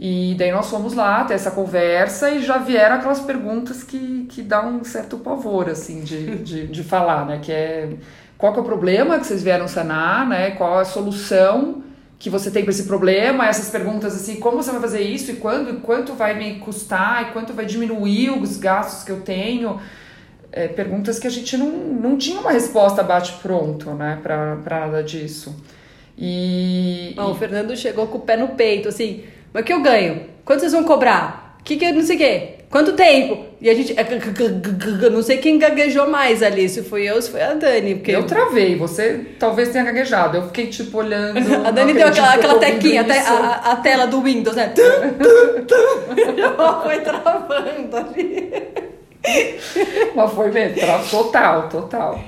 E 0.02 0.34
daí 0.38 0.50
nós 0.50 0.70
fomos 0.70 0.94
lá 0.94 1.22
ter 1.24 1.34
essa 1.34 1.50
conversa 1.50 2.30
e 2.30 2.42
já 2.42 2.56
vieram 2.56 2.96
aquelas 2.96 3.20
perguntas 3.20 3.84
que, 3.84 4.26
que 4.30 4.40
dá 4.40 4.66
um 4.66 4.82
certo 4.82 5.18
pavor, 5.18 5.68
assim, 5.68 6.00
de, 6.00 6.36
de, 6.42 6.66
de 6.68 6.82
falar, 6.82 7.26
né? 7.26 7.38
Que 7.42 7.52
é 7.52 7.90
qual 8.38 8.54
que 8.54 8.58
é 8.58 8.62
o 8.62 8.64
problema 8.64 9.18
que 9.18 9.26
vocês 9.26 9.42
vieram 9.42 9.68
sanar, 9.68 10.26
né? 10.26 10.52
Qual 10.52 10.78
é 10.78 10.80
a 10.80 10.84
solução 10.86 11.82
que 12.18 12.30
você 12.30 12.50
tem 12.50 12.62
para 12.62 12.70
esse 12.70 12.84
problema? 12.84 13.46
Essas 13.46 13.68
perguntas 13.68 14.16
assim, 14.16 14.36
como 14.36 14.62
você 14.62 14.70
vai 14.70 14.80
fazer 14.80 15.02
isso 15.02 15.32
e 15.32 15.36
quando, 15.36 15.82
quanto 15.82 16.14
vai 16.14 16.34
me 16.34 16.58
custar 16.60 17.28
e 17.28 17.32
quanto 17.32 17.52
vai 17.52 17.66
diminuir 17.66 18.30
os 18.30 18.56
gastos 18.56 19.04
que 19.04 19.12
eu 19.12 19.20
tenho? 19.20 19.78
É, 20.50 20.66
perguntas 20.66 21.18
que 21.18 21.26
a 21.26 21.30
gente 21.30 21.58
não, 21.58 21.68
não 21.68 22.16
tinha 22.16 22.40
uma 22.40 22.52
resposta 22.52 23.02
bate 23.02 23.34
pronto, 23.42 23.90
né? 23.90 24.18
Para 24.22 24.56
nada 24.64 25.02
disso. 25.02 25.54
E, 26.16 27.12
Bom, 27.14 27.28
e... 27.28 27.32
o 27.32 27.34
Fernando 27.34 27.76
chegou 27.76 28.06
com 28.06 28.16
o 28.16 28.22
pé 28.22 28.38
no 28.38 28.48
peito, 28.48 28.88
assim 28.88 29.24
mas 29.52 29.62
o 29.62 29.66
que 29.66 29.72
eu 29.72 29.82
ganho? 29.82 30.22
Quanto 30.44 30.60
vocês 30.60 30.72
vão 30.72 30.84
cobrar? 30.84 31.56
O 31.60 31.64
que 31.64 31.76
que 31.76 31.92
não 31.92 32.02
sei 32.02 32.16
o 32.16 32.18
quê? 32.18 32.48
Quanto 32.70 32.92
tempo? 32.92 33.46
E 33.60 33.68
a 33.68 33.74
gente. 33.74 33.94
Não 35.10 35.22
sei 35.22 35.38
quem 35.38 35.58
gaguejou 35.58 36.08
mais 36.08 36.40
ali, 36.40 36.68
se 36.68 36.82
foi 36.82 37.02
eu 37.02 37.16
ou 37.16 37.22
se 37.22 37.28
foi 37.28 37.42
a 37.42 37.52
Dani. 37.52 37.96
Porque... 37.96 38.12
Eu 38.12 38.24
travei, 38.24 38.76
você 38.76 39.26
talvez 39.40 39.70
tenha 39.70 39.84
gaguejado. 39.84 40.36
Eu 40.36 40.46
fiquei 40.46 40.68
tipo 40.68 40.98
olhando. 40.98 41.40
A 41.66 41.72
Dani 41.72 41.92
deu 41.92 42.06
aquela, 42.06 42.34
aquela 42.34 42.58
tequinha, 42.60 43.02
a, 43.02 43.32
a, 43.32 43.72
a, 43.72 43.76
tela 43.76 44.06
do 44.06 44.22
Windows, 44.22 44.54
né? 44.54 44.72
foi 46.84 47.00
travando 47.00 47.96
ali. 47.96 48.52
Mas 50.14 50.32
foi 50.32 50.50
mesmo, 50.52 50.80
total, 51.10 51.68
total. 51.68 52.20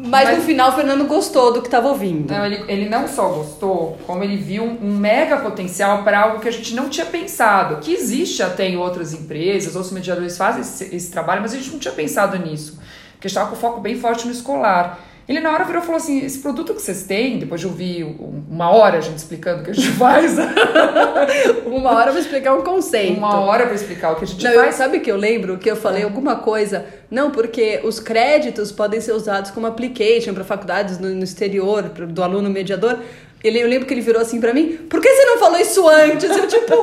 Mas, 0.00 0.28
Mas, 0.28 0.38
no 0.38 0.44
final 0.44 0.70
o 0.70 0.72
Fernando 0.76 1.04
gostou 1.06 1.52
do 1.52 1.60
que 1.60 1.66
estava 1.66 1.88
ouvindo. 1.88 2.32
Não, 2.32 2.46
ele, 2.46 2.64
ele 2.68 2.88
não 2.88 3.08
só 3.08 3.28
gostou, 3.30 3.98
como 4.06 4.22
ele 4.22 4.36
viu 4.36 4.62
um, 4.62 4.96
mega 4.96 5.38
potencial 5.38 6.04
para 6.04 6.20
algo 6.20 6.38
que 6.38 6.46
a 6.46 6.52
gente 6.52 6.72
não 6.72 6.88
tinha 6.88 7.04
pensado. 7.04 7.78
Que 7.78 7.92
existe 7.92 8.40
até 8.40 8.68
em 8.68 8.76
outras 8.76 9.12
empresas, 9.12 9.74
outros 9.74 9.92
mediadores 9.92 10.38
fazem 10.38 10.60
esse, 10.60 10.94
esse 10.94 11.10
trabalho, 11.10 11.42
mas 11.42 11.52
a 11.52 11.56
gente 11.56 11.72
não 11.72 11.80
tinha 11.80 11.92
pensado 11.92 12.38
nisso. 12.38 12.78
Porque 13.14 13.26
estava 13.26 13.50
com 13.50 13.56
foco 13.56 13.80
bem 13.80 13.98
forte 13.98 14.24
no 14.24 14.32
escolar. 14.32 15.00
Ele 15.28 15.40
na 15.40 15.52
hora 15.52 15.64
virou 15.64 15.82
e 15.82 15.84
falou 15.84 15.98
assim: 15.98 16.24
esse 16.24 16.38
produto 16.38 16.72
que 16.74 16.80
vocês 16.80 17.02
têm, 17.02 17.38
depois 17.38 17.60
de 17.60 17.66
ouvir 17.66 18.04
uma 18.50 18.70
hora 18.70 18.96
a 18.96 19.00
gente 19.02 19.18
explicando 19.18 19.60
o 19.60 19.64
que 19.64 19.72
a 19.72 19.74
gente 19.74 19.90
faz. 19.98 20.36
uma 21.66 21.90
hora 21.92 22.10
para 22.10 22.20
explicar 22.20 22.54
um 22.54 22.62
conceito. 22.62 23.18
Uma 23.18 23.40
hora 23.40 23.66
para 23.66 23.74
explicar 23.74 24.12
o 24.12 24.16
que 24.16 24.24
a 24.24 24.26
gente 24.26 24.42
não, 24.42 24.54
faz. 24.54 24.66
Eu, 24.66 24.72
sabe 24.72 25.00
que 25.00 25.10
eu 25.10 25.16
lembro 25.16 25.58
que 25.58 25.70
eu 25.70 25.76
falei 25.76 26.02
alguma 26.02 26.36
coisa? 26.36 26.86
Não, 27.10 27.30
porque 27.30 27.80
os 27.84 28.00
créditos 28.00 28.72
podem 28.72 29.02
ser 29.02 29.12
usados 29.12 29.50
como 29.50 29.66
application 29.66 30.32
para 30.32 30.44
faculdades 30.44 30.98
no, 30.98 31.10
no 31.10 31.24
exterior, 31.24 31.82
do 31.82 32.22
aluno 32.22 32.48
mediador. 32.48 32.98
Ele, 33.44 33.62
eu 33.62 33.68
lembro 33.68 33.86
que 33.86 33.92
ele 33.92 34.00
virou 34.00 34.22
assim 34.22 34.40
para 34.40 34.54
mim: 34.54 34.78
por 34.88 35.00
que 35.02 35.12
você 35.12 35.24
não 35.26 35.38
falou 35.38 35.58
isso 35.58 35.86
antes? 35.86 36.30
Eu 36.30 36.48
tipo. 36.48 36.74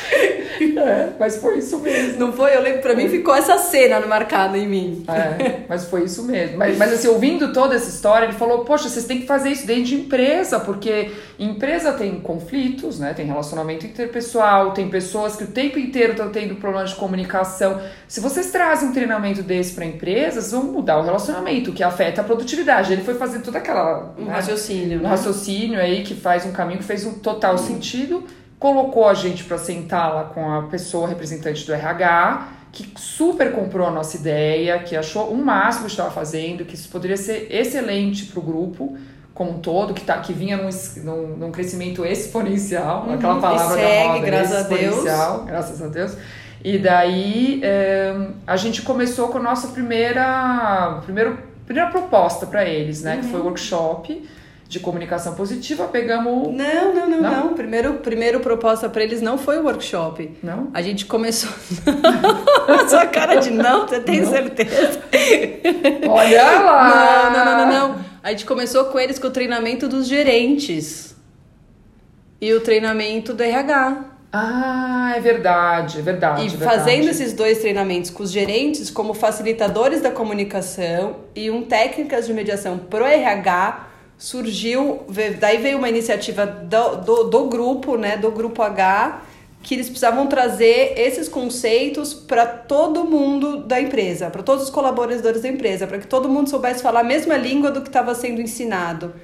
É, 0.60 1.10
mas 1.18 1.36
foi 1.36 1.58
isso 1.58 1.78
mesmo. 1.78 2.18
Não 2.18 2.32
foi? 2.32 2.54
Eu 2.54 2.62
lembro, 2.62 2.80
pra 2.80 2.94
mim 2.94 3.08
ficou 3.08 3.34
essa 3.34 3.58
cena 3.58 4.00
marcada 4.00 4.58
em 4.58 4.68
mim. 4.68 5.04
É, 5.08 5.60
mas 5.68 5.84
foi 5.86 6.04
isso 6.04 6.24
mesmo. 6.24 6.58
Mas, 6.58 6.76
mas 6.76 6.92
assim, 6.92 7.08
ouvindo 7.08 7.52
toda 7.52 7.74
essa 7.74 7.88
história, 7.88 8.26
ele 8.26 8.34
falou, 8.34 8.64
poxa, 8.64 8.88
vocês 8.88 9.04
têm 9.04 9.20
que 9.20 9.26
fazer 9.26 9.50
isso 9.50 9.66
dentro 9.66 9.84
de 9.84 9.94
empresa, 9.94 10.60
porque 10.60 11.10
empresa 11.38 11.92
tem 11.92 12.20
conflitos, 12.20 12.98
né? 12.98 13.14
Tem 13.14 13.26
relacionamento 13.26 13.86
interpessoal, 13.86 14.72
tem 14.72 14.88
pessoas 14.88 15.36
que 15.36 15.44
o 15.44 15.48
tempo 15.48 15.78
inteiro 15.78 16.12
estão 16.12 16.30
tendo 16.30 16.54
problemas 16.56 16.90
de 16.90 16.96
comunicação. 16.96 17.80
Se 18.06 18.20
vocês 18.20 18.50
trazem 18.50 18.88
um 18.88 18.92
treinamento 18.92 19.42
desse 19.42 19.72
para 19.72 19.84
empresas, 19.84 20.52
vão 20.52 20.64
mudar 20.64 20.98
o 20.98 21.02
relacionamento, 21.02 21.72
que 21.72 21.82
afeta 21.82 22.20
a 22.20 22.24
produtividade. 22.24 22.92
Ele 22.92 23.02
foi 23.02 23.14
fazer 23.14 23.40
toda 23.40 23.58
aquela... 23.58 24.14
Um 24.18 24.24
né, 24.24 24.32
raciocínio. 24.32 24.98
um 24.98 25.02
né? 25.02 25.08
raciocínio 25.08 25.80
aí 25.80 26.02
que 26.02 26.14
faz 26.14 26.44
um 26.44 26.52
caminho 26.52 26.78
que 26.78 26.84
fez 26.84 27.04
um 27.06 27.14
total 27.14 27.56
sentido, 27.58 28.24
colocou 28.60 29.08
a 29.08 29.14
gente 29.14 29.42
para 29.44 29.58
sentar 29.58 30.14
lá 30.14 30.24
com 30.24 30.48
a 30.54 30.62
pessoa 30.64 31.08
representante 31.08 31.66
do 31.66 31.72
RH, 31.72 32.48
que 32.70 32.92
super 32.96 33.50
comprou 33.52 33.88
a 33.88 33.90
nossa 33.90 34.16
ideia, 34.16 34.78
que 34.78 34.94
achou 34.94 35.32
um 35.32 35.42
máximo 35.42 35.86
que 35.86 35.90
estava 35.92 36.10
fazendo, 36.12 36.64
que 36.64 36.76
isso 36.76 36.88
poderia 36.88 37.16
ser 37.16 37.48
excelente 37.50 38.26
para 38.26 38.38
o 38.38 38.42
grupo 38.42 38.96
como 39.34 39.52
um 39.52 39.58
todo, 39.58 39.94
que, 39.94 40.04
tá, 40.04 40.18
que 40.18 40.34
vinha 40.34 40.58
num, 40.58 40.68
num, 41.02 41.26
num 41.38 41.50
crescimento 41.50 42.04
exponencial, 42.04 43.06
Uhum, 43.06 43.14
aquela 43.14 43.40
palavra 43.40 43.74
segue, 43.76 44.02
da 44.06 44.12
moda, 44.14 44.26
graças 44.26 44.52
a 44.52 44.62
Deus. 44.68 44.82
exponencial, 44.82 45.44
graças 45.46 45.82
a 45.82 45.86
Deus. 45.88 46.12
E 46.62 46.78
daí 46.78 47.60
eh, 47.64 48.14
a 48.46 48.56
gente 48.58 48.82
começou 48.82 49.28
com 49.28 49.38
a 49.38 49.42
nossa 49.42 49.68
primeira, 49.68 51.00
primeiro, 51.04 51.38
primeira 51.64 51.88
proposta 51.90 52.44
para 52.44 52.66
eles, 52.66 53.02
né? 53.02 53.16
Que 53.16 53.24
Uhum. 53.24 53.30
foi 53.32 53.40
o 53.40 53.44
workshop 53.44 54.28
de 54.70 54.78
comunicação 54.78 55.34
positiva. 55.34 55.88
Pegamos. 55.88 56.46
Não, 56.54 56.94
não, 56.94 57.08
não, 57.08 57.20
Não? 57.20 57.30
não. 57.46 57.54
Primeiro, 57.54 57.94
primeiro 57.94 58.38
proposta 58.38 58.88
pra 58.88 59.02
eles 59.02 59.20
não 59.20 59.36
foi 59.36 59.58
o 59.58 59.64
workshop. 59.64 60.38
Não? 60.40 60.70
A 60.72 60.80
gente 60.80 61.06
começou. 61.06 61.50
Sua 62.88 63.04
cara 63.06 63.34
de 63.34 63.50
não, 63.50 63.88
você 63.88 63.98
tem 63.98 64.20
Não. 64.20 64.30
certeza? 64.30 65.00
Olha 66.08 66.42
lá! 66.60 67.30
Não, 67.32 67.32
não, 67.32 67.44
não, 67.44 67.66
não, 67.66 67.88
não. 67.88 68.04
A 68.22 68.30
gente 68.30 68.46
começou 68.46 68.84
com 68.84 68.98
eles 69.00 69.18
com 69.18 69.26
o 69.26 69.30
treinamento 69.32 69.88
dos 69.88 70.06
gerentes 70.06 71.16
e 72.40 72.52
o 72.54 72.60
treinamento 72.60 73.34
do 73.34 73.42
RH. 73.42 74.04
Ah, 74.32 75.14
é 75.16 75.20
verdade, 75.20 75.98
é 75.98 76.02
verdade. 76.02 76.42
E 76.42 76.46
é 76.46 76.48
verdade. 76.50 76.76
fazendo 76.78 77.08
esses 77.08 77.32
dois 77.32 77.58
treinamentos 77.58 78.10
com 78.10 78.22
os 78.22 78.30
gerentes 78.30 78.88
como 78.88 79.14
facilitadores 79.14 80.00
da 80.00 80.12
comunicação 80.12 81.16
e 81.34 81.50
um 81.50 81.62
técnicas 81.62 82.28
de 82.28 82.32
mediação 82.32 82.78
pro 82.78 83.04
RH, 83.04 83.88
surgiu, 84.20 85.00
daí 85.40 85.56
veio 85.56 85.78
uma 85.78 85.88
iniciativa 85.88 86.44
do, 86.44 86.96
do, 86.96 87.24
do 87.24 87.44
grupo, 87.46 87.96
né, 87.96 88.18
do 88.18 88.30
grupo 88.30 88.62
H, 88.62 89.22
que 89.62 89.74
eles 89.74 89.86
precisavam 89.86 90.26
trazer 90.26 90.92
esses 90.98 91.26
conceitos 91.26 92.12
para 92.12 92.44
todo 92.44 93.04
mundo 93.04 93.64
da 93.64 93.80
empresa, 93.80 94.28
para 94.28 94.42
todos 94.42 94.64
os 94.64 94.70
colaboradores 94.70 95.42
da 95.42 95.48
empresa, 95.48 95.86
para 95.86 95.98
que 95.98 96.06
todo 96.06 96.28
mundo 96.28 96.50
soubesse 96.50 96.82
falar 96.82 97.00
a 97.00 97.04
mesma 97.04 97.34
língua 97.38 97.70
do 97.70 97.80
que 97.80 97.88
estava 97.88 98.14
sendo 98.14 98.42
ensinado. 98.42 99.14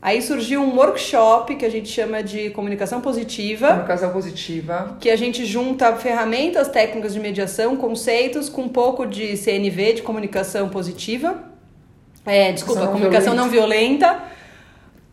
Aí 0.00 0.22
surgiu 0.22 0.62
um 0.62 0.76
workshop 0.76 1.56
que 1.56 1.64
a 1.64 1.70
gente 1.70 1.88
chama 1.88 2.22
de 2.22 2.50
comunicação 2.50 3.00
positiva 3.00 3.68
Comunicação 3.68 4.12
positiva. 4.12 4.96
que 5.00 5.10
a 5.10 5.16
gente 5.16 5.44
junta 5.44 5.96
ferramentas 5.96 6.68
técnicas 6.68 7.12
de 7.12 7.18
mediação, 7.18 7.76
conceitos, 7.76 8.48
com 8.48 8.62
um 8.62 8.68
pouco 8.68 9.04
de 9.04 9.36
CNV, 9.36 9.94
de 9.94 10.02
comunicação 10.02 10.68
positiva, 10.68 11.42
é, 12.24 12.52
desculpa, 12.52 12.82
não 12.82 12.92
comunicação 12.92 13.34
não 13.34 13.48
violenta, 13.48 14.22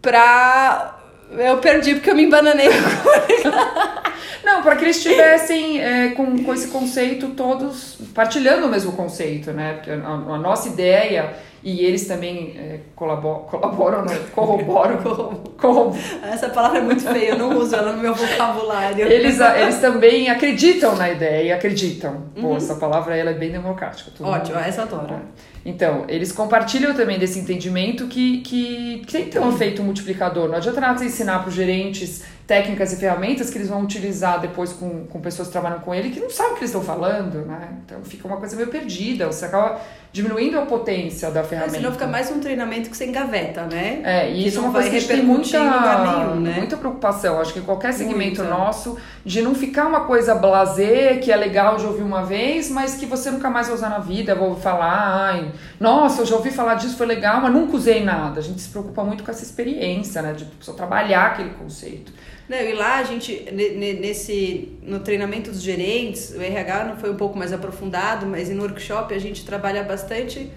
pra... 0.01 0.98
Eu 1.38 1.58
perdi 1.60 1.96
porque 1.96 2.10
eu 2.10 2.15
me 2.15 2.24
embananei. 2.24 2.67
Não, 4.43 4.62
para 4.62 4.75
que 4.75 4.84
eles 4.84 4.98
estivessem 4.98 5.81
é, 5.81 6.10
com, 6.10 6.43
com 6.43 6.53
esse 6.53 6.67
conceito 6.70 7.29
todos 7.29 7.98
partilhando 8.13 8.67
o 8.67 8.70
mesmo 8.70 8.91
conceito, 8.93 9.51
né? 9.51 9.74
Porque 9.74 9.91
a, 9.91 9.96
a 9.96 10.38
nossa 10.38 10.67
ideia, 10.67 11.34
e 11.63 11.86
eles 11.86 12.08
também 12.08 12.55
é, 12.58 12.79
colabor, 12.96 13.41
colaboram, 13.46 14.03
né? 14.03 14.20
corroboram, 14.34 14.98
corroboram. 15.58 15.98
Essa 16.24 16.50
palavra 16.50 16.79
é 16.79 16.81
muito 16.81 17.03
feia, 17.03 17.29
eu 17.29 17.38
não 17.38 17.58
uso 17.58 17.75
ela 17.75 17.93
no 17.93 18.01
meu 18.01 18.13
vocabulário. 18.13 19.08
Eles, 19.08 19.39
eles 19.55 19.79
também 19.79 20.29
acreditam 20.29 20.96
na 20.96 21.10
ideia, 21.10 21.55
acreditam. 21.55 22.25
Pô, 22.39 22.58
essa 22.58 22.75
palavra 22.75 23.15
ela 23.15 23.29
é 23.29 23.36
bem 23.36 23.51
democrática. 23.51 24.12
Uhum. 24.20 24.27
Ótimo, 24.29 24.58
mundo- 24.58 24.67
essa 24.67 24.81
adoro. 24.81 25.22
Então, 25.65 26.06
eles 26.08 26.32
compartilham 26.32 26.94
também 26.94 27.20
desse 27.20 27.38
entendimento 27.39 28.08
que, 28.08 28.39
que, 28.41 29.03
que 29.06 29.12
tem 29.12 29.25
que 29.25 29.30
ter 29.32 29.39
um 29.39 29.50
efeito 29.50 29.84
multiplicador. 29.84 30.48
Não 30.50 30.56
adianta 30.56 30.82
nada 30.82 30.98
você 30.98 31.06
ensinar 31.06 31.39
para 31.39 31.50
os 31.50 31.53
gerentes 31.53 32.24
técnicas 32.48 32.91
e 32.91 32.98
ferramentas 32.98 33.50
que 33.50 33.58
eles 33.58 33.70
vão 33.70 33.82
utilizar 33.82 34.41
depois 34.41 34.74
com, 34.74 35.06
com 35.06 35.22
pessoas 35.22 35.48
que 35.48 35.53
trabalham 35.53 35.80
com 35.80 35.96
ele 35.96 36.10
que 36.10 36.20
não 36.20 36.30
sabem 36.30 36.51
o 36.51 36.56
que 36.56 36.62
eles 36.62 36.72
estão 36.72 36.82
falando, 36.84 37.46
né? 37.46 37.70
Então 37.86 38.00
fica 38.03 38.27
uma 38.27 38.36
coisa 38.38 38.58
meio 38.58 38.68
perdida, 38.68 39.25
você 39.27 39.46
acaba 39.46 39.80
diminuindo 40.12 40.60
a 40.60 40.65
potência 40.65 41.32
da 41.32 41.39
É, 41.39 41.44
ferramenta. 41.44 41.75
senão 41.77 41.91
fica 41.94 42.08
mais 42.08 42.30
um 42.30 42.41
treinamento 42.41 42.89
que 42.89 42.98
você 42.98 43.06
engaveta, 43.06 43.62
né? 43.68 44.01
É, 44.03 44.30
e 44.30 44.41
Que 44.41 44.48
isso 44.50 44.58
é 44.58 44.62
uma 44.63 44.72
coisa 44.74 44.89
que 44.89 44.98
a 44.98 45.00
gente 45.00 45.08
tem 45.08 45.24
muita, 45.24 45.60
nenhum, 45.63 46.41
né? 46.41 46.56
muita 46.58 46.75
preocupação. 46.75 47.39
Acho 47.39 47.53
que 47.53 47.60
em 47.60 47.63
qualquer 47.63 47.94
segmento 47.94 48.41
Muita. 48.41 48.53
nosso, 48.58 48.98
de 49.24 49.41
não 49.41 49.56
ficar 49.56 49.86
uma 49.88 50.01
coisa 50.01 50.36
blazer, 50.36 51.22
que 51.22 51.32
é 51.32 51.38
legal 51.38 51.77
de 51.77 51.86
ouvir 51.86 52.03
uma 52.03 52.25
vez, 52.25 52.70
mas 52.70 52.96
que 52.96 53.06
você 53.06 53.32
nunca 53.32 53.50
mais 53.50 53.68
vai 53.68 53.75
usar 53.77 53.89
na 53.89 54.00
vida, 54.00 54.36
vou 54.36 54.58
falar, 54.58 55.30
ai, 55.30 55.50
nossa, 55.79 56.22
eu 56.22 56.25
já 56.25 56.36
ouvi 56.36 56.51
falar 56.51 56.75
disso, 56.75 56.98
foi 56.98 57.05
legal, 57.08 57.41
mas 57.41 57.51
nunca 57.53 57.75
usei 57.75 58.03
nada. 58.03 58.39
A 58.39 58.43
gente 58.43 58.62
se 58.62 58.70
preocupa 58.70 59.03
muito 59.03 59.24
com 59.24 59.31
essa 59.31 59.43
experiência, 59.43 60.22
né? 60.22 60.34
De 60.34 60.48
só 60.60 60.74
trabalhar 60.74 61.27
aquele 61.27 61.51
conceito. 61.51 62.12
Não, 62.50 62.58
e 62.58 62.74
lá 62.74 62.98
a 62.98 63.03
gente, 63.03 63.48
ne- 63.51 63.70
ne- 63.70 63.93
nesse, 63.93 64.77
no 64.84 65.00
treinamento 65.00 65.50
dos 65.51 65.62
gerentes, 65.62 66.34
o 66.36 66.41
RH 66.41 66.86
não 66.86 66.98
foi 66.98 67.10
um 67.10 67.15
pouco 67.15 67.38
mais 67.38 67.53
aprofundado, 67.53 68.25
mas 68.25 68.50
no 68.50 68.62
workshop 68.63 69.13
a 69.13 69.20
gente 69.20 69.46
trabalha 69.46 69.84
bastante 69.84 70.51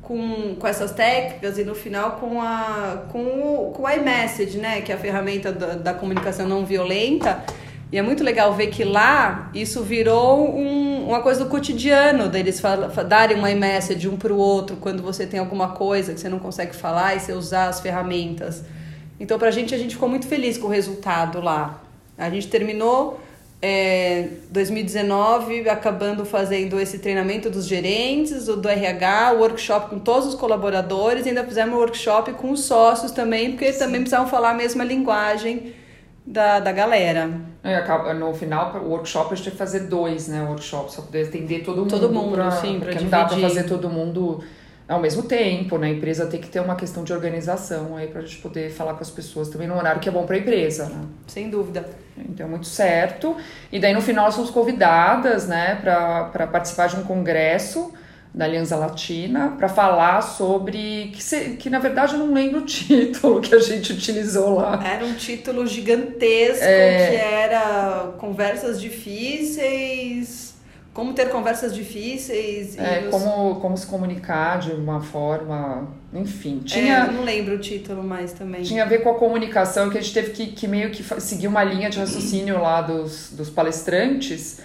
com, 0.00 0.54
com 0.54 0.66
essas 0.66 0.92
técnicas 0.92 1.58
e 1.58 1.64
no 1.64 1.74
final 1.74 2.12
com 2.12 2.40
a 2.40 3.04
com 3.10 3.22
o, 3.22 3.72
com 3.72 3.82
o 3.82 3.90
iMessage, 3.90 4.58
né, 4.58 4.80
que 4.82 4.92
é 4.92 4.94
a 4.94 4.98
ferramenta 4.98 5.52
da, 5.52 5.74
da 5.74 5.94
comunicação 5.94 6.46
não 6.48 6.64
violenta. 6.64 7.42
E 7.92 7.98
é 7.98 8.02
muito 8.02 8.24
legal 8.24 8.52
ver 8.54 8.68
que 8.68 8.82
lá 8.82 9.50
isso 9.54 9.82
virou 9.82 10.50
um- 10.50 11.08
uma 11.08 11.20
coisa 11.22 11.44
do 11.44 11.50
cotidiano, 11.50 12.28
deles 12.28 12.58
fala- 12.58 12.88
darem 13.04 13.36
uma 13.36 13.50
iMessage 13.50 14.08
um 14.08 14.16
para 14.16 14.32
o 14.32 14.36
outro 14.36 14.76
quando 14.76 15.02
você 15.02 15.26
tem 15.26 15.38
alguma 15.38 15.68
coisa 15.68 16.12
que 16.12 16.18
você 16.20 16.28
não 16.28 16.38
consegue 16.40 16.74
falar 16.74 17.14
e 17.14 17.20
você 17.20 17.32
usar 17.32 17.68
as 17.68 17.80
ferramentas. 17.80 18.64
Então, 19.20 19.38
pra 19.38 19.50
gente, 19.52 19.74
a 19.74 19.78
gente 19.78 19.94
ficou 19.94 20.08
muito 20.08 20.26
feliz 20.26 20.58
com 20.58 20.66
o 20.66 20.70
resultado 20.70 21.40
lá. 21.40 21.80
A 22.18 22.28
gente 22.30 22.48
terminou 22.48 23.20
é, 23.66 24.28
2019 24.50 25.66
acabando 25.70 26.24
fazendo 26.26 26.78
esse 26.78 26.98
treinamento 26.98 27.48
dos 27.48 27.66
gerentes, 27.66 28.46
o 28.46 28.56
do 28.56 28.68
RH, 28.68 29.32
o 29.32 29.38
workshop 29.40 29.88
com 29.88 29.98
todos 29.98 30.28
os 30.28 30.34
colaboradores, 30.34 31.24
e 31.24 31.30
ainda 31.30 31.44
fizemos 31.44 31.74
um 31.74 31.78
workshop 31.78 32.32
com 32.34 32.50
os 32.50 32.64
sócios 32.64 33.10
também, 33.10 33.52
porque 33.52 33.64
eles 33.64 33.78
também 33.78 34.00
precisavam 34.02 34.28
falar 34.28 34.50
a 34.50 34.54
mesma 34.54 34.84
linguagem 34.84 35.72
da, 36.26 36.60
da 36.60 36.72
galera. 36.72 37.30
É, 37.62 38.14
No 38.14 38.32
final, 38.34 38.74
o 38.76 38.88
workshop, 38.90 39.32
a 39.32 39.36
gente 39.36 39.44
tem 39.44 39.52
que 39.52 39.58
fazer 39.58 39.80
dois, 39.80 40.28
né? 40.28 40.42
Workshops, 40.42 40.94
pra 40.94 41.04
poder 41.04 41.28
atender 41.28 41.62
todo 41.62 41.78
mundo. 41.82 41.90
Todo 41.90 42.12
mundo, 42.12 42.34
pra, 42.34 42.50
sim, 42.50 42.78
pra 42.78 42.88
Porque 42.88 43.04
não 43.04 43.10
dá 43.10 43.24
dividir. 43.24 43.48
fazer 43.48 43.64
todo 43.68 43.88
mundo 43.88 44.42
ao 44.86 45.00
mesmo 45.00 45.22
tempo, 45.22 45.78
né? 45.78 45.86
A 45.88 45.90
empresa 45.90 46.26
tem 46.26 46.40
que 46.40 46.48
ter 46.48 46.60
uma 46.60 46.76
questão 46.76 47.04
de 47.04 47.12
organização 47.12 47.96
aí 47.96 48.06
pra 48.06 48.20
gente 48.20 48.38
poder 48.38 48.70
falar 48.70 48.94
com 48.94 49.00
as 49.00 49.10
pessoas 49.10 49.48
também 49.48 49.66
no 49.66 49.76
horário 49.76 50.00
que 50.00 50.08
é 50.08 50.12
bom 50.12 50.26
pra 50.26 50.36
empresa, 50.36 50.86
né? 50.86 51.04
Sem 51.26 51.48
dúvida. 51.48 51.88
Então, 52.18 52.48
muito 52.48 52.66
certo. 52.66 53.36
E 53.72 53.78
daí, 53.78 53.92
no 53.94 54.00
final, 54.02 54.26
nós 54.26 54.34
somos 54.34 54.50
convidadas, 54.50 55.46
né, 55.48 55.76
para 55.76 56.46
participar 56.46 56.88
de 56.88 56.96
um 56.96 57.02
congresso 57.04 57.92
da 58.34 58.46
Aliança 58.46 58.74
Latina 58.74 59.54
para 59.56 59.68
falar 59.68 60.20
sobre. 60.20 61.10
Que, 61.14 61.22
se- 61.22 61.50
que, 61.50 61.70
na 61.70 61.78
verdade, 61.78 62.14
eu 62.14 62.18
não 62.18 62.34
lembro 62.34 62.60
o 62.60 62.64
título 62.66 63.40
que 63.40 63.54
a 63.54 63.60
gente 63.60 63.92
utilizou 63.92 64.56
lá. 64.56 64.82
Era 64.84 65.04
um 65.04 65.14
título 65.14 65.64
gigantesco 65.66 66.64
É. 66.64 67.08
que 67.10 67.16
era 67.16 68.12
Conversas 68.18 68.80
Difíceis. 68.80 70.52
Como 70.92 71.12
ter 71.12 71.28
conversas 71.28 71.74
difíceis. 71.74 72.76
e 72.76 72.80
É, 72.80 73.08
como, 73.10 73.56
como 73.60 73.76
se 73.76 73.84
comunicar 73.84 74.60
de 74.60 74.70
uma 74.72 75.00
forma. 75.00 75.88
Enfim, 76.12 76.60
É, 76.62 76.68
tinha. 76.68 77.06
não 77.08 77.24
lembro 77.24 77.56
o 77.56 77.58
título 77.58 78.00
mais 78.04 78.32
também. 78.32 78.62
Tinha 78.62 78.84
a 78.84 78.86
ver 78.86 79.02
com 79.02 79.10
a 79.10 79.14
comunicação, 79.14 79.90
que 79.90 79.98
a 79.98 80.00
gente 80.00 80.14
teve 80.14 80.30
que, 80.30 80.46
que 80.52 80.68
meio 80.68 80.90
que 80.92 81.02
seguir 81.20 81.48
uma 81.48 81.64
linha 81.64 81.90
de 81.90 81.98
raciocínio 81.98 82.60
lá 82.62 82.80
dos, 82.80 83.32
dos 83.32 83.50
palestrantes 83.50 84.60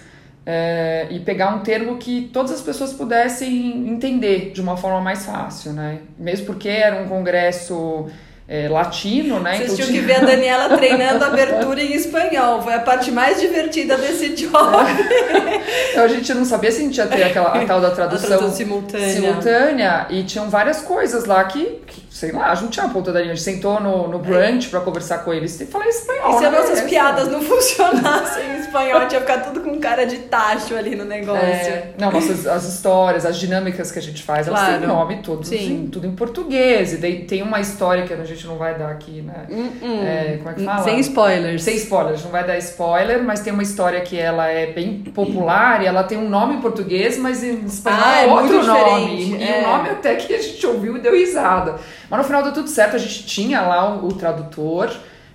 é, 0.52 1.06
e 1.10 1.20
pegar 1.20 1.54
um 1.54 1.60
termo 1.60 1.96
que 1.96 2.28
todas 2.32 2.50
as 2.50 2.60
pessoas 2.60 2.92
pudessem 2.92 3.88
entender 3.88 4.50
de 4.52 4.60
uma 4.60 4.76
forma 4.76 5.00
mais 5.00 5.24
fácil, 5.24 5.72
né? 5.72 6.00
Mesmo 6.18 6.46
porque 6.46 6.68
era 6.68 7.00
um 7.00 7.06
congresso 7.08 8.08
é, 8.52 8.68
latino, 8.68 9.38
né? 9.38 9.58
Vocês 9.58 9.72
então 9.74 9.86
tinham 9.86 9.92
que 10.00 10.00
ver 10.00 10.16
a 10.16 10.24
Daniela 10.26 10.76
treinando 10.76 11.24
a 11.24 11.28
abertura 11.28 11.80
em 11.80 11.92
espanhol. 11.94 12.60
Foi 12.60 12.74
a 12.74 12.80
parte 12.80 13.12
mais 13.12 13.40
divertida 13.40 13.96
desse 13.96 14.30
job. 14.30 14.50
Então 15.90 16.04
a 16.04 16.08
gente 16.08 16.32
não 16.34 16.44
sabia 16.44 16.70
se 16.70 16.78
a 16.78 16.84
gente 16.84 16.96
ia 16.96 17.06
ter 17.06 17.22
aquela, 17.24 17.48
a 17.50 17.64
tal 17.64 17.80
da 17.80 17.90
tradução, 17.90 18.28
tradução 18.28 18.52
simultânea. 18.52 19.08
simultânea, 19.14 20.06
e 20.10 20.22
tinham 20.22 20.48
várias 20.48 20.80
coisas 20.82 21.24
lá 21.24 21.42
que, 21.44 21.64
que, 21.86 22.02
sei 22.10 22.32
lá, 22.32 22.46
a 22.50 22.54
gente 22.54 22.64
não 22.64 22.70
tinha 22.70 22.88
ponta 22.88 23.12
da 23.12 23.20
linha. 23.20 23.32
A 23.32 23.34
gente 23.34 23.44
sentou 23.44 23.80
no, 23.80 24.08
no 24.08 24.18
brunch 24.18 24.68
pra 24.68 24.80
conversar 24.80 25.18
com 25.18 25.32
eles 25.32 25.60
e 25.60 25.66
falar 25.66 25.88
espanhol. 25.88 26.30
E 26.36 26.38
se 26.38 26.44
as 26.44 26.52
né? 26.52 26.58
nossas 26.58 26.78
Essa- 26.78 26.88
piadas 26.88 27.28
não 27.28 27.40
funcionassem 27.42 28.44
em 28.50 28.60
espanhol, 28.60 29.06
tinha 29.08 29.20
ficar 29.20 29.38
tudo 29.38 29.60
com 29.60 29.78
cara 29.80 30.04
de 30.06 30.18
tacho 30.18 30.74
ali 30.76 30.94
no 30.94 31.04
negócio. 31.04 31.44
É, 31.44 31.90
não, 31.98 32.10
nossas 32.12 32.46
as 32.46 32.64
histórias, 32.64 33.26
as 33.26 33.36
dinâmicas 33.36 33.90
que 33.90 33.98
a 33.98 34.02
gente 34.02 34.22
faz, 34.22 34.46
elas 34.46 34.60
Claro. 34.60 34.78
têm 34.78 34.86
nome 34.88 35.16
todos 35.22 35.50
em, 35.52 35.86
tudo 35.88 36.06
em 36.06 36.12
português. 36.14 36.92
E 36.92 36.96
daí 36.98 37.24
tem 37.24 37.42
uma 37.42 37.60
história 37.60 38.04
que 38.06 38.12
a 38.12 38.24
gente 38.24 38.39
não 38.46 38.56
vai 38.56 38.76
dar 38.78 38.88
aqui, 38.90 39.22
né? 39.22 39.46
Hum, 39.50 39.70
É, 40.04 40.36
como 40.38 40.50
é 40.50 40.54
que 40.54 40.64
fala? 40.64 40.82
Sem 40.84 40.98
spoilers. 41.00 41.62
Sem 41.62 41.76
spoiler, 41.76 42.12
a 42.12 42.16
gente 42.16 42.24
não 42.24 42.32
vai 42.32 42.46
dar 42.46 42.58
spoiler, 42.58 43.22
mas 43.22 43.40
tem 43.40 43.52
uma 43.52 43.62
história 43.62 44.00
que 44.00 44.18
ela 44.18 44.46
é 44.48 44.66
bem 44.72 44.98
popular 45.14 45.82
e 45.82 45.86
ela 45.86 46.02
tem 46.04 46.18
um 46.18 46.28
nome 46.28 46.54
em 46.54 46.60
português, 46.60 47.16
mas 47.18 47.42
em 47.44 47.64
espanhol 47.64 48.00
Ah, 48.02 48.20
é 48.20 48.24
é 48.24 48.26
outro 48.32 48.54
muito 48.54 48.66
nome. 48.66 49.16
diferente, 49.16 49.42
E 49.42 49.48
é. 49.48 49.58
o 49.58 49.66
nome 49.68 49.90
até 49.90 50.14
que 50.16 50.34
a 50.34 50.40
gente 50.42 50.66
ouviu 50.66 50.96
e 50.96 51.00
deu 51.00 51.12
risada. 51.14 51.76
Mas 52.08 52.18
no 52.18 52.24
final 52.24 52.42
deu 52.42 52.52
tudo 52.52 52.68
certo, 52.68 52.96
a 52.96 52.98
gente 52.98 53.24
tinha 53.26 53.60
lá 53.62 53.94
o, 53.94 54.06
o 54.08 54.12
tradutor, 54.14 54.90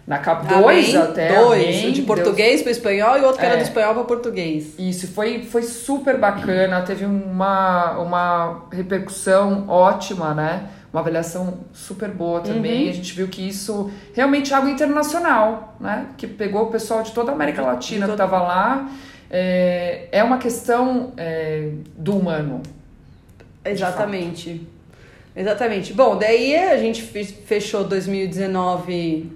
na 0.07 0.19
cap 0.19 0.45
2 0.45 0.89
Amém? 0.95 0.97
até. 0.97 1.33
Dois. 1.41 1.63
amém, 1.63 1.89
um 1.89 1.91
de 1.91 2.03
português 2.03 2.61
para 2.61 2.69
espanhol 2.71 3.17
e 3.17 3.21
outro 3.21 3.39
que 3.39 3.45
era 3.45 3.55
É. 3.55 3.57
do 3.57 3.63
espanhol 3.63 3.95
para 3.95 4.03
português. 4.03 4.75
Isso, 4.77 5.07
foi, 5.07 5.41
foi 5.45 5.63
super 5.63 6.19
bacana, 6.19 6.81
teve 6.83 7.05
uma, 7.07 7.97
uma 7.97 8.65
repercussão 8.71 9.65
ótima, 9.67 10.33
né? 10.35 10.63
Uma 10.95 11.01
avaliação 11.01 11.59
super 11.73 12.09
boa 12.09 12.39
também. 12.39 12.85
Uhum. 12.85 12.89
A 12.89 12.93
gente 12.93 13.13
viu 13.13 13.27
que 13.27 13.45
isso 13.45 13.91
realmente 14.13 14.53
é 14.53 14.55
algo 14.55 14.69
internacional, 14.69 15.75
né? 15.77 16.07
Que 16.15 16.25
pegou 16.25 16.63
o 16.63 16.67
pessoal 16.67 17.03
de 17.03 17.11
toda 17.11 17.31
a 17.31 17.35
América 17.35 17.61
Latina 17.61 18.05
que 18.05 18.13
estava 18.13 18.41
lá. 18.41 18.89
É, 19.29 20.07
é 20.09 20.23
uma 20.23 20.37
questão 20.37 21.11
é, 21.17 21.71
do 21.97 22.15
humano. 22.17 22.61
Exatamente. 23.65 24.65
Exatamente. 25.35 25.91
Bom, 25.91 26.17
daí 26.17 26.55
a 26.55 26.77
gente 26.77 27.01
fe- 27.01 27.25
fechou 27.25 27.83
2019 27.83 29.33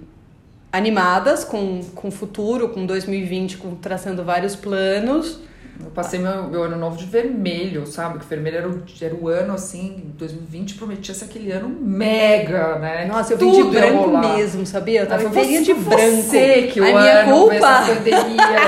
animadas 0.72 1.44
com, 1.44 1.82
com 1.94 2.08
o 2.08 2.10
futuro, 2.10 2.70
com 2.70 2.86
2020, 2.86 3.58
com, 3.58 3.74
traçando 3.74 4.24
vários 4.24 4.56
planos. 4.56 5.40
Eu 5.84 5.90
passei 5.92 6.20
meu, 6.20 6.44
meu 6.44 6.62
ano 6.62 6.76
novo 6.76 6.96
de 6.96 7.04
vermelho, 7.06 7.86
sabe? 7.86 8.18
Que 8.18 8.26
vermelho 8.26 8.56
era 8.58 8.68
o, 8.68 8.82
era 9.00 9.14
o 9.14 9.28
ano, 9.28 9.54
assim, 9.54 10.12
2020 10.16 10.74
prometia 10.74 11.14
ser 11.14 11.24
aquele 11.24 11.50
ano 11.50 11.68
mega, 11.68 12.78
né? 12.78 13.06
Nossa, 13.06 13.32
eu 13.32 13.38
Que 13.38 13.44
vim 13.44 13.50
de 13.50 13.58
tudo 13.58 13.70
branco 13.72 14.18
mesmo, 14.18 14.66
sabia? 14.66 15.00
Eu 15.00 15.06
tava 15.06 15.28
você, 15.28 15.62
de 15.62 15.74
foi 15.74 15.84
branco. 15.84 16.22
Você 16.22 16.62
que 16.72 16.80
o 16.80 16.84
é 16.84 16.92
minha 16.92 17.20
ano 17.22 17.48
veio 17.48 17.52
essa 17.52 17.76
culpa. 17.76 17.94
pandemia. 17.94 18.60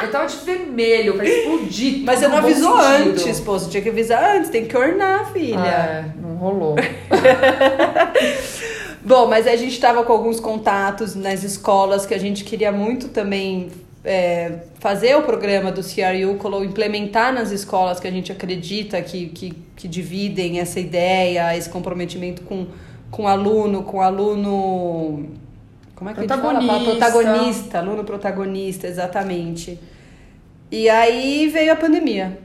e 0.00 0.04
eu 0.04 0.10
tava 0.10 0.26
de 0.26 0.36
vermelho 0.36 1.14
pra 1.14 1.24
explodir. 1.26 2.02
Mas 2.04 2.20
tudo 2.20 2.28
você 2.28 2.28
não 2.28 2.38
avisou 2.38 2.80
sentido. 2.80 3.10
antes, 3.10 3.40
pô. 3.40 3.58
Você 3.58 3.70
tinha 3.70 3.82
que 3.82 3.88
avisar 3.88 4.36
antes, 4.36 4.50
tem 4.50 4.64
que 4.66 4.76
ornar, 4.76 5.32
filha. 5.32 5.58
É, 5.58 6.04
não 6.20 6.36
rolou. 6.36 6.76
Bom, 9.02 9.26
mas 9.26 9.46
a 9.46 9.56
gente 9.56 9.72
estava 9.72 10.04
com 10.04 10.12
alguns 10.12 10.38
contatos 10.38 11.14
nas 11.14 11.42
escolas 11.42 12.04
que 12.06 12.14
a 12.14 12.18
gente 12.18 12.44
queria 12.44 12.70
muito 12.70 13.08
também 13.08 13.70
é, 14.04 14.60
fazer 14.78 15.14
o 15.16 15.22
programa 15.22 15.70
do 15.70 15.82
CRU, 15.82 16.36
colo- 16.38 16.64
implementar 16.64 17.32
nas 17.32 17.50
escolas 17.50 18.00
que 18.00 18.08
a 18.08 18.10
gente 18.10 18.32
acredita 18.32 19.00
que, 19.02 19.26
que, 19.28 19.52
que 19.76 19.86
dividem 19.88 20.58
essa 20.60 20.80
ideia, 20.80 21.56
esse 21.56 21.68
comprometimento 21.68 22.42
com, 22.42 22.66
com 23.10 23.28
aluno, 23.28 23.82
com 23.82 24.00
aluno. 24.00 25.28
Como 25.94 26.08
é 26.10 26.14
que 26.14 26.20
a 26.20 26.22
gente 26.22 26.28
fala? 26.40 26.60
Protagonista. 26.84 27.20
Protagonista, 27.30 27.78
aluno 27.78 28.04
protagonista, 28.04 28.86
exatamente. 28.86 29.78
E 30.70 30.88
aí 30.88 31.48
veio 31.48 31.72
a 31.72 31.76
pandemia. 31.76 32.38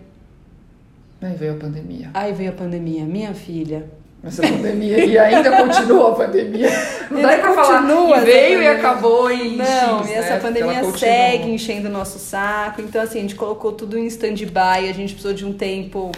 Aí 1.21 1.35
veio 1.35 1.53
a 1.53 1.57
pandemia. 1.57 2.09
Aí 2.13 2.33
veio 2.33 2.50
a 2.50 2.53
pandemia, 2.53 3.03
minha 3.05 3.33
filha. 3.33 3.85
Essa 4.25 4.41
pandemia. 4.41 5.05
E 5.05 5.17
ainda 5.20 5.51
continua 5.55 6.12
a 6.12 6.15
pandemia. 6.15 6.70
Não 7.12 7.22
dá 7.22 7.38
pra 7.38 7.53
falar 7.53 7.84
essa 7.84 8.25
veio 8.25 8.62
e 8.62 8.67
acabou 8.67 9.29
em 9.29 9.58
Não, 9.58 10.00
X, 10.00 10.10
e 10.10 10.13
essa 10.13 10.34
né? 10.34 10.39
Pandemia 10.39 10.74
continua. 10.79 10.98
segue 10.98 11.51
enchendo 11.51 11.89
o 11.89 11.91
nosso 11.91 12.17
saco. 12.17 12.82
Então, 12.82 13.01
assim, 13.03 13.20
a 13.20 13.22
gente 13.22 13.36
colocou 13.36 13.72
tudo 13.72 14.00
em 14.00 14.05
stand-by, 14.08 14.89
a 14.89 14.94
gente 14.94 15.13
precisou 15.13 15.34
de 15.34 15.46
um 15.46 15.53
tempo 15.53 16.12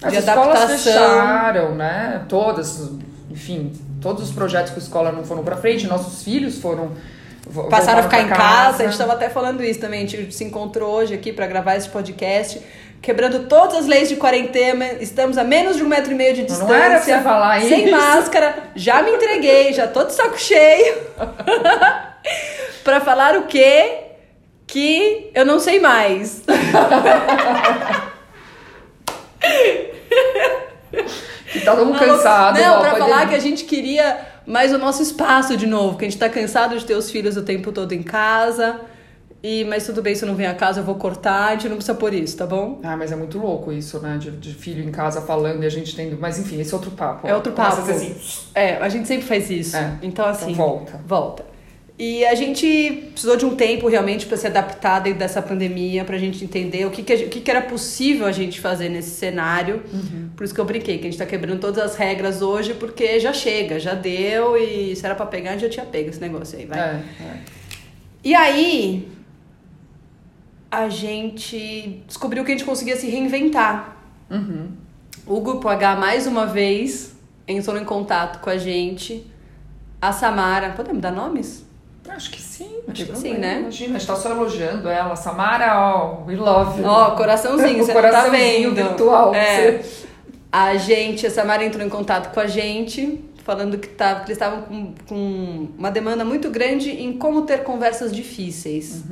As 0.00 0.12
de 0.12 0.18
escolas 0.18 0.56
adaptação. 0.56 0.92
fecharam, 0.92 1.74
né? 1.74 2.24
Todas, 2.28 2.92
enfim, 3.28 3.72
todos 4.00 4.28
os 4.28 4.30
projetos 4.32 4.70
com 4.70 4.78
a 4.78 4.82
escola 4.82 5.10
não 5.10 5.24
foram 5.24 5.42
pra 5.42 5.56
frente, 5.56 5.86
nossos 5.88 6.22
filhos 6.22 6.58
foram. 6.58 6.92
Passaram 7.70 8.00
a 8.00 8.02
ficar 8.02 8.20
em 8.20 8.26
pra 8.26 8.36
casa, 8.36 8.82
a 8.82 8.84
gente 8.84 8.92
estava 8.92 9.14
até 9.14 9.28
falando 9.30 9.64
isso 9.64 9.80
também. 9.80 10.04
A 10.04 10.06
gente 10.06 10.32
se 10.34 10.44
encontrou 10.44 10.94
hoje 10.94 11.14
aqui 11.14 11.32
para 11.32 11.46
gravar 11.46 11.76
esse 11.76 11.88
podcast, 11.88 12.60
quebrando 13.02 13.46
todas 13.48 13.78
as 13.78 13.86
leis 13.86 14.08
de 14.08 14.16
quarentena. 14.16 14.94
Estamos 15.00 15.38
a 15.38 15.44
menos 15.44 15.76
de 15.76 15.82
um 15.82 15.88
metro 15.88 16.12
e 16.12 16.14
meio 16.14 16.34
de 16.34 16.40
Não 16.40 16.46
distância. 16.46 16.74
era 16.74 17.00
pra 17.00 17.22
falar 17.22 17.60
Sem 17.62 17.84
isso. 17.86 17.90
máscara, 17.96 18.54
já 18.74 19.02
me 19.02 19.12
entreguei, 19.12 19.72
já 19.72 19.86
tô 19.86 20.04
de 20.04 20.12
saco 20.12 20.38
cheio. 20.38 20.96
para 22.84 23.00
falar 23.00 23.36
o 23.36 23.42
quê? 23.42 24.04
Que 24.66 25.30
eu 25.34 25.46
não 25.46 25.58
sei 25.58 25.80
mais. 25.80 26.42
Que 31.52 31.60
tá 31.60 31.74
todo 31.74 31.98
cansado. 31.98 32.60
Não, 32.60 32.80
pra 32.80 32.96
falar 32.96 33.28
que 33.28 33.34
a 33.34 33.38
gente 33.38 33.64
queria 33.64 34.18
mais 34.46 34.72
o 34.72 34.78
nosso 34.78 35.02
espaço 35.02 35.56
de 35.56 35.66
novo, 35.66 35.96
que 35.98 36.04
a 36.04 36.08
gente 36.08 36.18
tá 36.18 36.28
cansado 36.28 36.78
de 36.78 36.84
ter 36.84 36.94
os 36.94 37.10
filhos 37.10 37.36
o 37.36 37.42
tempo 37.42 37.72
todo 37.72 37.92
em 37.92 38.02
casa. 38.02 38.80
E, 39.42 39.62
mas 39.64 39.86
tudo 39.86 40.02
bem, 40.02 40.14
se 40.16 40.24
eu 40.24 40.28
não 40.28 40.34
vem 40.34 40.46
a 40.46 40.54
casa, 40.54 40.80
eu 40.80 40.84
vou 40.84 40.96
cortar, 40.96 41.50
a 41.50 41.52
gente 41.52 41.68
não 41.68 41.76
precisa 41.76 41.96
por 41.96 42.12
isso, 42.12 42.36
tá 42.36 42.44
bom? 42.44 42.80
Ah, 42.82 42.96
mas 42.96 43.12
é 43.12 43.16
muito 43.16 43.38
louco 43.38 43.70
isso, 43.72 44.00
né? 44.00 44.18
De, 44.18 44.32
de 44.32 44.52
filho 44.52 44.82
em 44.82 44.90
casa 44.90 45.20
falando 45.22 45.62
e 45.62 45.66
a 45.66 45.70
gente 45.70 45.94
tendo. 45.94 46.18
Mas 46.20 46.38
enfim, 46.40 46.60
esse 46.60 46.72
é 46.72 46.76
outro 46.76 46.90
papo. 46.90 47.26
É 47.26 47.34
outro 47.34 47.52
papo. 47.52 47.80
a 47.80 47.84
ser 47.84 47.92
assim. 47.92 48.16
É, 48.54 48.74
a 48.78 48.88
gente 48.88 49.06
sempre 49.06 49.26
faz 49.26 49.48
isso. 49.48 49.76
É. 49.76 49.92
Então, 50.02 50.24
assim. 50.24 50.50
Então 50.52 50.66
volta. 50.66 51.00
Volta. 51.06 51.46
E 51.96 52.24
a 52.26 52.34
gente 52.34 53.10
precisou 53.12 53.36
de 53.36 53.44
um 53.44 53.54
tempo 53.56 53.88
realmente 53.88 54.26
para 54.26 54.36
se 54.36 54.46
adaptar 54.46 55.00
dentro 55.00 55.18
dessa 55.20 55.40
pandemia, 55.42 56.04
pra 56.04 56.16
gente 56.18 56.44
entender 56.44 56.84
o 56.86 56.90
que, 56.90 57.02
que, 57.02 57.12
a 57.12 57.16
gente- 57.16 57.26
o 57.26 57.30
que, 57.30 57.40
que 57.40 57.50
era 57.50 57.60
possível 57.62 58.24
a 58.26 58.30
gente 58.32 58.60
fazer 58.60 58.88
nesse 58.88 59.10
cenário. 59.10 59.82
Por 60.36 60.44
isso 60.44 60.54
que 60.54 60.60
eu 60.60 60.64
brinquei, 60.64 60.98
que 60.98 61.06
a 61.06 61.10
gente 61.10 61.18
tá 61.18 61.26
quebrando 61.26 61.58
todas 61.60 61.82
as 61.82 61.96
regras 61.96 62.40
hoje, 62.42 62.74
porque 62.74 63.18
já 63.18 63.32
chega, 63.32 63.80
já 63.80 63.94
deu, 63.94 64.56
e 64.56 64.94
se 64.94 65.04
era 65.04 65.14
pra 65.16 65.26
pegar, 65.26 65.50
a 65.50 65.52
gente 65.54 65.62
já 65.62 65.68
tinha 65.68 65.86
pego 65.86 66.10
esse 66.10 66.20
negócio 66.20 66.56
aí, 66.58 66.66
vai. 66.66 66.78
É, 66.78 66.82
é. 67.20 67.36
E 68.24 68.34
aí, 68.34 69.08
a 70.70 70.88
gente 70.88 72.02
descobriu 72.06 72.44
que 72.44 72.52
a 72.52 72.54
gente 72.56 72.64
conseguia 72.66 72.96
se 72.96 73.08
reinventar. 73.08 73.96
Uhum. 74.30 74.68
O 75.26 75.40
Grupo 75.40 75.68
H, 75.68 75.96
mais 75.96 76.26
uma 76.26 76.46
vez, 76.46 77.14
entrou 77.46 77.76
em 77.78 77.84
contato 77.84 78.40
com 78.40 78.50
a 78.50 78.56
gente. 78.56 79.26
A 80.00 80.12
Samara, 80.12 80.70
podemos 80.70 81.00
dar 81.02 81.10
nomes? 81.12 81.66
Acho 82.08 82.30
que 82.30 82.40
sim. 82.40 82.70
Acho 82.88 83.04
que 83.06 83.16
sim, 83.16 83.34
né? 83.34 83.60
Imagina, 83.60 83.96
a 83.96 83.98
gente 83.98 84.06
tá 84.06 84.16
só 84.16 84.30
elogiando 84.30 84.88
ela. 84.88 85.14
Samara, 85.14 85.78
ó, 85.78 86.24
we 86.26 86.36
love. 86.36 86.82
Ó, 86.82 87.10
coraçãozinho, 87.12 87.82
O 87.82 87.84
você 87.84 87.92
tá 87.92 88.00
coraçãozinho 88.00 88.74
vendo. 88.74 88.88
virtual. 88.88 89.34
É. 89.34 89.78
você- 89.82 90.06
A 90.50 90.76
gente, 90.76 91.26
a 91.26 91.30
Samara 91.30 91.62
entrou 91.64 91.84
em 91.84 91.90
contato 91.90 92.32
com 92.32 92.40
a 92.40 92.46
gente, 92.46 93.22
falando 93.44 93.76
que, 93.76 93.88
tava, 93.88 94.20
que 94.20 94.26
eles 94.28 94.36
estavam 94.38 94.62
com, 94.62 94.94
com 95.06 95.68
uma 95.76 95.90
demanda 95.90 96.24
muito 96.24 96.48
grande 96.50 96.90
em 96.90 97.18
como 97.18 97.42
ter 97.42 97.62
conversas 97.62 98.14
difíceis. 98.14 99.02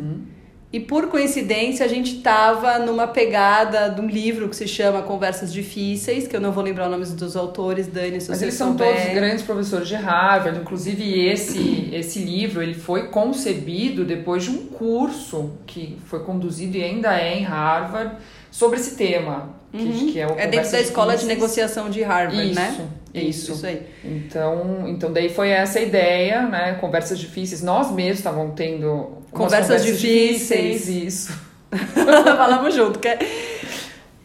E 0.72 0.80
por 0.80 1.06
coincidência, 1.06 1.86
a 1.86 1.88
gente 1.88 2.16
estava 2.16 2.78
numa 2.80 3.06
pegada 3.06 3.88
de 3.88 4.00
um 4.00 4.06
livro 4.08 4.48
que 4.48 4.56
se 4.56 4.66
chama 4.66 5.00
Conversas 5.00 5.52
Difíceis, 5.52 6.26
que 6.26 6.34
eu 6.36 6.40
não 6.40 6.50
vou 6.52 6.62
lembrar 6.62 6.86
os 6.86 6.90
nomes 6.90 7.12
dos 7.14 7.36
autores, 7.36 7.86
Dani, 7.86 8.20
se 8.20 8.28
Mas 8.28 8.42
eles 8.42 8.54
são 8.54 8.70
souber. 8.76 8.94
todos 8.94 9.14
grandes 9.14 9.42
professores 9.44 9.86
de 9.88 9.94
Harvard. 9.94 10.58
Inclusive, 10.58 11.26
esse, 11.28 11.88
esse 11.92 12.18
livro 12.18 12.62
ele 12.62 12.74
foi 12.74 13.08
concebido 13.08 14.04
depois 14.04 14.42
de 14.44 14.50
um 14.50 14.66
curso 14.66 15.52
que 15.66 15.96
foi 16.06 16.20
conduzido 16.24 16.76
e 16.76 16.82
ainda 16.82 17.16
é 17.18 17.38
em 17.38 17.44
Harvard 17.44 18.16
sobre 18.50 18.78
esse 18.78 18.96
tema. 18.96 19.54
Que, 19.72 20.12
que 20.12 20.18
é, 20.20 20.26
o 20.26 20.30
É 20.38 20.46
dentro 20.46 20.70
da 20.72 20.80
escola 20.80 21.12
de 21.12 21.20
Difíceis. 21.20 21.38
negociação 21.38 21.90
de 21.90 22.02
Harvard, 22.02 22.50
Isso, 22.50 22.54
né? 22.58 22.88
Isso. 23.20 23.52
Isso 23.52 23.66
aí. 23.66 23.82
Então, 24.04 24.88
então 24.88 25.12
daí 25.12 25.28
foi 25.28 25.50
essa 25.50 25.80
ideia, 25.80 26.42
né? 26.42 26.74
Conversas 26.80 27.18
difíceis. 27.18 27.62
Nós 27.62 27.90
mesmos 27.90 28.18
estavam 28.18 28.50
tendo 28.50 28.92
umas 28.92 29.30
Conversas 29.30 29.84
difíceis. 29.84 30.88
Isso. 30.88 31.38
Falamos 32.36 32.74
junto. 32.74 32.98
Que... 32.98 33.16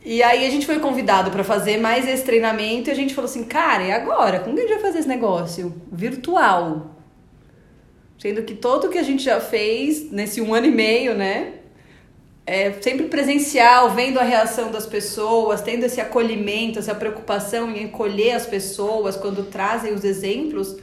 E 0.03 0.23
aí 0.23 0.45
a 0.45 0.49
gente 0.49 0.65
foi 0.65 0.79
convidado 0.79 1.29
para 1.31 1.43
fazer 1.43 1.77
mais 1.77 2.07
esse 2.07 2.23
treinamento 2.23 2.89
e 2.89 2.91
a 2.91 2.95
gente 2.95 3.13
falou 3.13 3.29
assim, 3.29 3.43
cara, 3.43 3.83
e 3.83 3.91
agora? 3.91 4.39
Como 4.39 4.55
que 4.55 4.61
a 4.61 4.63
gente 4.63 4.73
vai 4.73 4.81
fazer 4.81 4.99
esse 4.99 5.07
negócio? 5.07 5.73
Virtual. 5.91 6.95
Sendo 8.17 8.43
que 8.43 8.53
todo 8.53 8.89
que 8.89 8.97
a 8.97 9.03
gente 9.03 9.23
já 9.23 9.39
fez 9.39 10.11
nesse 10.11 10.41
um 10.41 10.53
ano 10.53 10.67
e 10.67 10.71
meio, 10.71 11.15
né? 11.15 11.53
É 12.53 12.73
sempre 12.81 13.05
presencial, 13.05 13.91
vendo 13.91 14.19
a 14.19 14.23
reação 14.23 14.73
das 14.73 14.85
pessoas, 14.85 15.61
tendo 15.61 15.85
esse 15.85 16.01
acolhimento, 16.01 16.79
essa 16.79 16.93
preocupação 16.93 17.71
em 17.71 17.85
acolher 17.85 18.33
as 18.33 18.45
pessoas 18.45 19.15
quando 19.15 19.49
trazem 19.49 19.93
os 19.93 20.03
exemplos, 20.03 20.75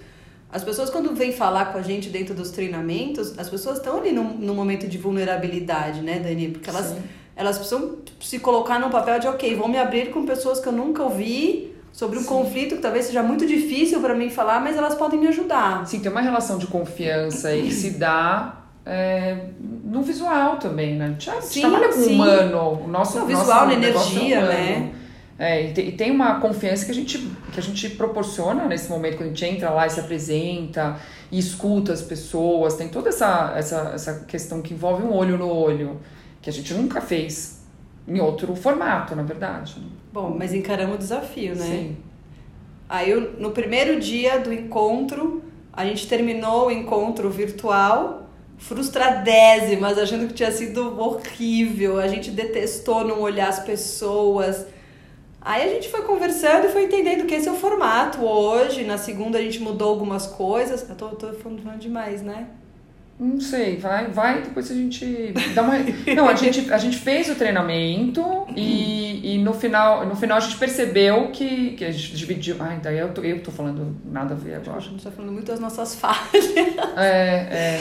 As 0.51 0.65
pessoas, 0.65 0.89
quando 0.89 1.15
vêm 1.15 1.31
falar 1.31 1.67
com 1.67 1.77
a 1.77 1.83
gente 1.83 2.09
dentro 2.09 2.35
dos 2.35 2.51
treinamentos, 2.51 3.39
as 3.39 3.51
pessoas 3.51 3.77
estão 3.77 3.99
ali 3.99 4.13
num, 4.13 4.33
num 4.33 4.55
momento 4.55 4.89
de 4.89 4.97
vulnerabilidade, 4.97 6.01
né, 6.01 6.19
Dani? 6.19 6.49
Porque 6.49 6.71
elas, 6.71 6.97
elas 7.37 7.59
precisam 7.59 7.99
se 8.19 8.39
colocar 8.39 8.79
no 8.79 8.89
papel 8.89 9.19
de, 9.21 9.29
ok, 9.29 9.55
vou 9.55 9.69
me 9.69 9.77
abrir 9.77 10.11
com 10.11 10.25
pessoas 10.25 10.61
que 10.61 10.69
eu 10.69 10.73
nunca 10.73 11.03
ouvi 11.03 11.75
sobre 11.93 12.19
um 12.19 12.23
Sim. 12.23 12.29
conflito 12.29 12.77
que 12.77 12.81
talvez 12.81 13.05
seja 13.05 13.23
muito 13.23 13.47
difícil 13.47 14.01
para 14.01 14.15
mim 14.15 14.31
falar, 14.31 14.59
mas 14.59 14.75
elas 14.75 14.95
podem 14.95 15.21
me 15.21 15.29
ajudar. 15.29 15.87
Sim, 15.87 16.01
tem 16.01 16.11
uma 16.11 16.23
relação 16.23 16.57
de 16.57 16.67
confiança 16.67 17.49
aí 17.49 17.65
que 17.65 17.75
se 17.83 17.91
dá 17.91 18.59
é, 18.87 19.51
no 19.89 20.03
visual 20.03 20.59
também, 20.59 20.97
né? 20.97 21.07
A 21.07 21.09
gente 21.09 21.45
sim, 21.47 21.61
trabalha 21.63 21.89
com 21.89 22.01
o 22.01 22.07
humano, 22.07 22.85
o 22.85 22.87
nosso, 22.87 23.19
no 23.21 23.27
visual, 23.27 23.67
na 23.67 23.73
energia, 23.73 24.47
né? 24.47 24.93
É, 25.39 25.71
e 25.71 25.93
tem 25.93 26.11
uma 26.11 26.41
confiança 26.41 26.85
que 26.85 26.91
a, 26.91 26.95
gente, 26.95 27.19
que 27.53 27.61
a 27.61 27.63
gente 27.63 27.91
proporciona 27.91 28.67
nesse 28.67 28.91
momento, 28.91 29.17
quando 29.17 29.27
a 29.27 29.33
gente 29.33 29.45
entra 29.47 29.71
lá 29.71 29.87
e 29.87 29.91
se 29.91 30.01
apresenta 30.01 30.97
e 31.31 31.39
escuta 31.39 31.93
as 31.93 32.03
pessoas, 32.03 32.75
tem 32.75 32.89
toda 32.89 33.09
essa, 33.09 33.55
essa, 33.57 33.93
essa 33.95 34.25
questão 34.27 34.61
que 34.61 34.75
envolve 34.75 35.05
um 35.05 35.15
olho 35.15 35.39
no 35.39 35.49
olho, 35.49 36.01
que 36.43 36.51
a 36.51 36.53
gente 36.53 36.75
nunca 36.75 37.01
fez 37.01 37.63
em 38.07 38.21
outro 38.21 38.55
formato, 38.57 39.15
na 39.15 39.23
verdade. 39.23 39.77
Bom, 40.13 40.35
mas 40.37 40.53
encaramos 40.53 40.97
o 40.97 40.99
desafio, 40.99 41.55
né? 41.55 41.65
Sim. 41.65 41.97
Aí, 42.89 43.15
no 43.39 43.53
primeiro 43.53 44.01
dia 44.01 44.41
do 44.41 44.53
encontro, 44.53 45.43
a 45.73 45.85
gente 45.85 46.09
terminou 46.09 46.67
o 46.67 46.71
encontro 46.71 47.31
virtual 47.31 48.28
frustradésimas, 48.59 49.97
achando 49.97 50.27
que 50.29 50.35
tinha 50.35 50.53
sido 50.53 51.01
horrível. 51.01 51.99
A 51.99 52.09
gente 52.09 52.31
detestou 52.31 53.05
não 53.05 53.21
olhar 53.21 53.49
as 53.49 53.61
pessoas 53.61 54.67
Aí 55.41 55.63
a 55.63 55.73
gente 55.73 55.89
foi 55.89 56.03
conversando 56.03 56.67
e 56.67 56.69
foi 56.69 56.85
entendendo 56.85 57.25
que 57.25 57.35
esse 57.35 57.49
é 57.49 57.53
o 57.53 57.55
formato 57.55 58.23
hoje. 58.23 58.85
Na 58.85 58.99
segunda 58.99 59.39
a 59.39 59.43
gente 59.43 59.61
mudou 59.61 59.89
algumas 59.89 60.27
coisas. 60.27 60.87
Eu 60.89 60.97
tô, 60.97 61.09
tô 61.11 61.33
falando 61.33 61.79
demais, 61.79 62.23
né? 62.23 62.49
Não 63.19 63.41
sei, 63.41 63.77
vai, 63.79 64.07
vai, 64.09 64.43
depois 64.43 64.71
a 64.71 64.75
gente 64.75 65.33
dá 65.55 65.63
uma. 65.63 65.75
Não, 66.15 66.29
a 66.29 66.35
gente, 66.35 66.73
a 66.73 66.79
gente 66.79 66.99
fez 66.99 67.29
o 67.29 67.35
treinamento 67.35 68.23
e, 68.55 69.35
e 69.35 69.39
no, 69.39 69.53
final, 69.53 70.07
no 70.07 70.15
final 70.15 70.37
a 70.37 70.41
gente 70.41 70.57
percebeu 70.57 71.31
que, 71.33 71.73
que 71.73 71.85
a 71.85 71.91
gente 71.91 72.15
dividiu. 72.15 72.57
Ai, 72.61 72.79
daí 72.81 72.99
eu 72.99 73.13
tô, 73.13 73.23
eu 73.23 73.43
tô 73.43 73.51
falando 73.51 73.97
nada 74.05 74.35
a 74.35 74.37
ver 74.37 74.57
agora. 74.57 74.77
A 74.77 74.81
gente 74.81 75.03
tá 75.03 75.11
falando 75.11 75.33
muito 75.33 75.47
das 75.47 75.59
nossas 75.59 75.95
falhas. 75.99 76.57
É, 76.97 77.01
é. 77.01 77.81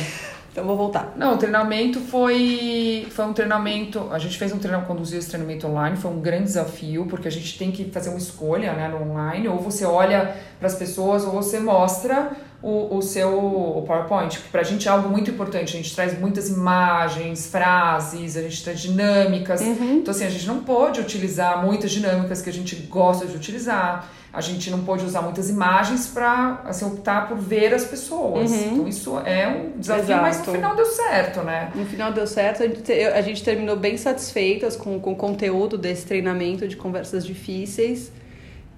Então 0.58 0.65
vou 0.65 0.76
voltar. 0.76 1.13
Não, 1.15 1.36
o 1.36 1.38
treinamento 1.38 2.00
foi, 2.00 3.06
foi 3.12 3.26
um 3.26 3.32
treinamento. 3.32 4.08
A 4.10 4.17
gente 4.17 4.39
fez 4.39 4.52
um 4.52 4.58
treinamento, 4.58 4.88
conduziu 4.88 5.20
esse 5.20 5.30
treinamento 5.30 5.67
online, 5.67 5.96
foi 5.96 6.10
um 6.10 6.20
grande 6.20 6.46
desafio, 6.46 7.06
porque 7.06 7.28
a 7.28 7.32
gente 7.32 7.60
tem 7.60 7.72
que 7.72 7.86
fazer 7.91 8.10
uma 8.10 8.17
escolha 8.17 8.74
né, 8.74 8.88
no 8.88 9.04
online, 9.04 9.48
ou 9.48 9.60
você 9.60 9.86
olha 9.86 10.36
para 10.58 10.65
as 10.65 10.74
pessoas, 10.74 11.24
ou 11.26 11.32
você 11.32 11.60
mostra 11.60 12.32
o, 12.60 12.98
o 12.98 13.04
seu 13.04 13.38
o 13.38 13.84
PowerPoint. 13.86 14.39
Para 14.52 14.62
a 14.62 14.63
gente 14.63 14.88
é 14.88 14.91
algo 14.91 15.08
muito 15.10 15.30
importante, 15.30 15.78
a 15.78 15.80
gente 15.80 15.93
traz 15.93 16.20
muitas 16.20 16.50
imagens, 16.50 17.46
frases, 17.46 18.36
a 18.36 18.41
gente 18.41 18.63
traz 18.63 18.80
dinâmicas. 18.80 19.62
Uhum. 19.62 19.98
Então, 19.98 20.12
assim, 20.12 20.26
a 20.26 20.30
gente 20.32 20.48
não 20.48 20.62
pode 20.62 21.00
utilizar 21.00 21.63
muitas 21.63 21.91
dinâmicas 21.91 22.41
que 22.41 22.50
a 22.50 22.54
gente 22.54 22.76
gosta 22.89 23.28
de 23.28 23.36
utilizar 23.36 24.10
a 24.38 24.41
gente 24.41 24.69
não 24.69 24.84
pôde 24.84 25.04
usar 25.04 25.23
muitas 25.23 25.50
imagens 25.50 26.06
para 26.06 26.62
assim, 26.65 26.86
optar 26.86 27.28
por 27.28 27.39
ver 27.39 27.73
as 27.73 27.86
pessoas. 27.86 28.52
Uhum. 28.52 28.71
Então 28.73 28.88
isso 28.88 29.19
é 29.26 29.47
um 29.47 29.80
desafio, 29.80 30.04
Exato. 30.04 30.21
mas 30.21 30.38
no 30.45 30.54
final 30.54 30.76
deu 30.76 30.86
certo, 30.86 31.41
né? 31.41 31.71
No 31.73 31.86
final 31.88 32.13
deu 32.13 32.28
certo, 32.28 32.62
a 32.62 32.67
gente, 32.67 32.91
a 32.93 33.21
gente 33.23 33.43
terminou 33.43 33.76
bem 33.76 33.97
satisfeitas 33.97 34.76
com, 34.76 35.00
com 35.00 35.13
o 35.13 35.15
conteúdo 35.15 35.76
desse 35.76 36.06
treinamento 36.06 36.67
de 36.67 36.76
conversas 36.76 37.26
difíceis. 37.26 38.12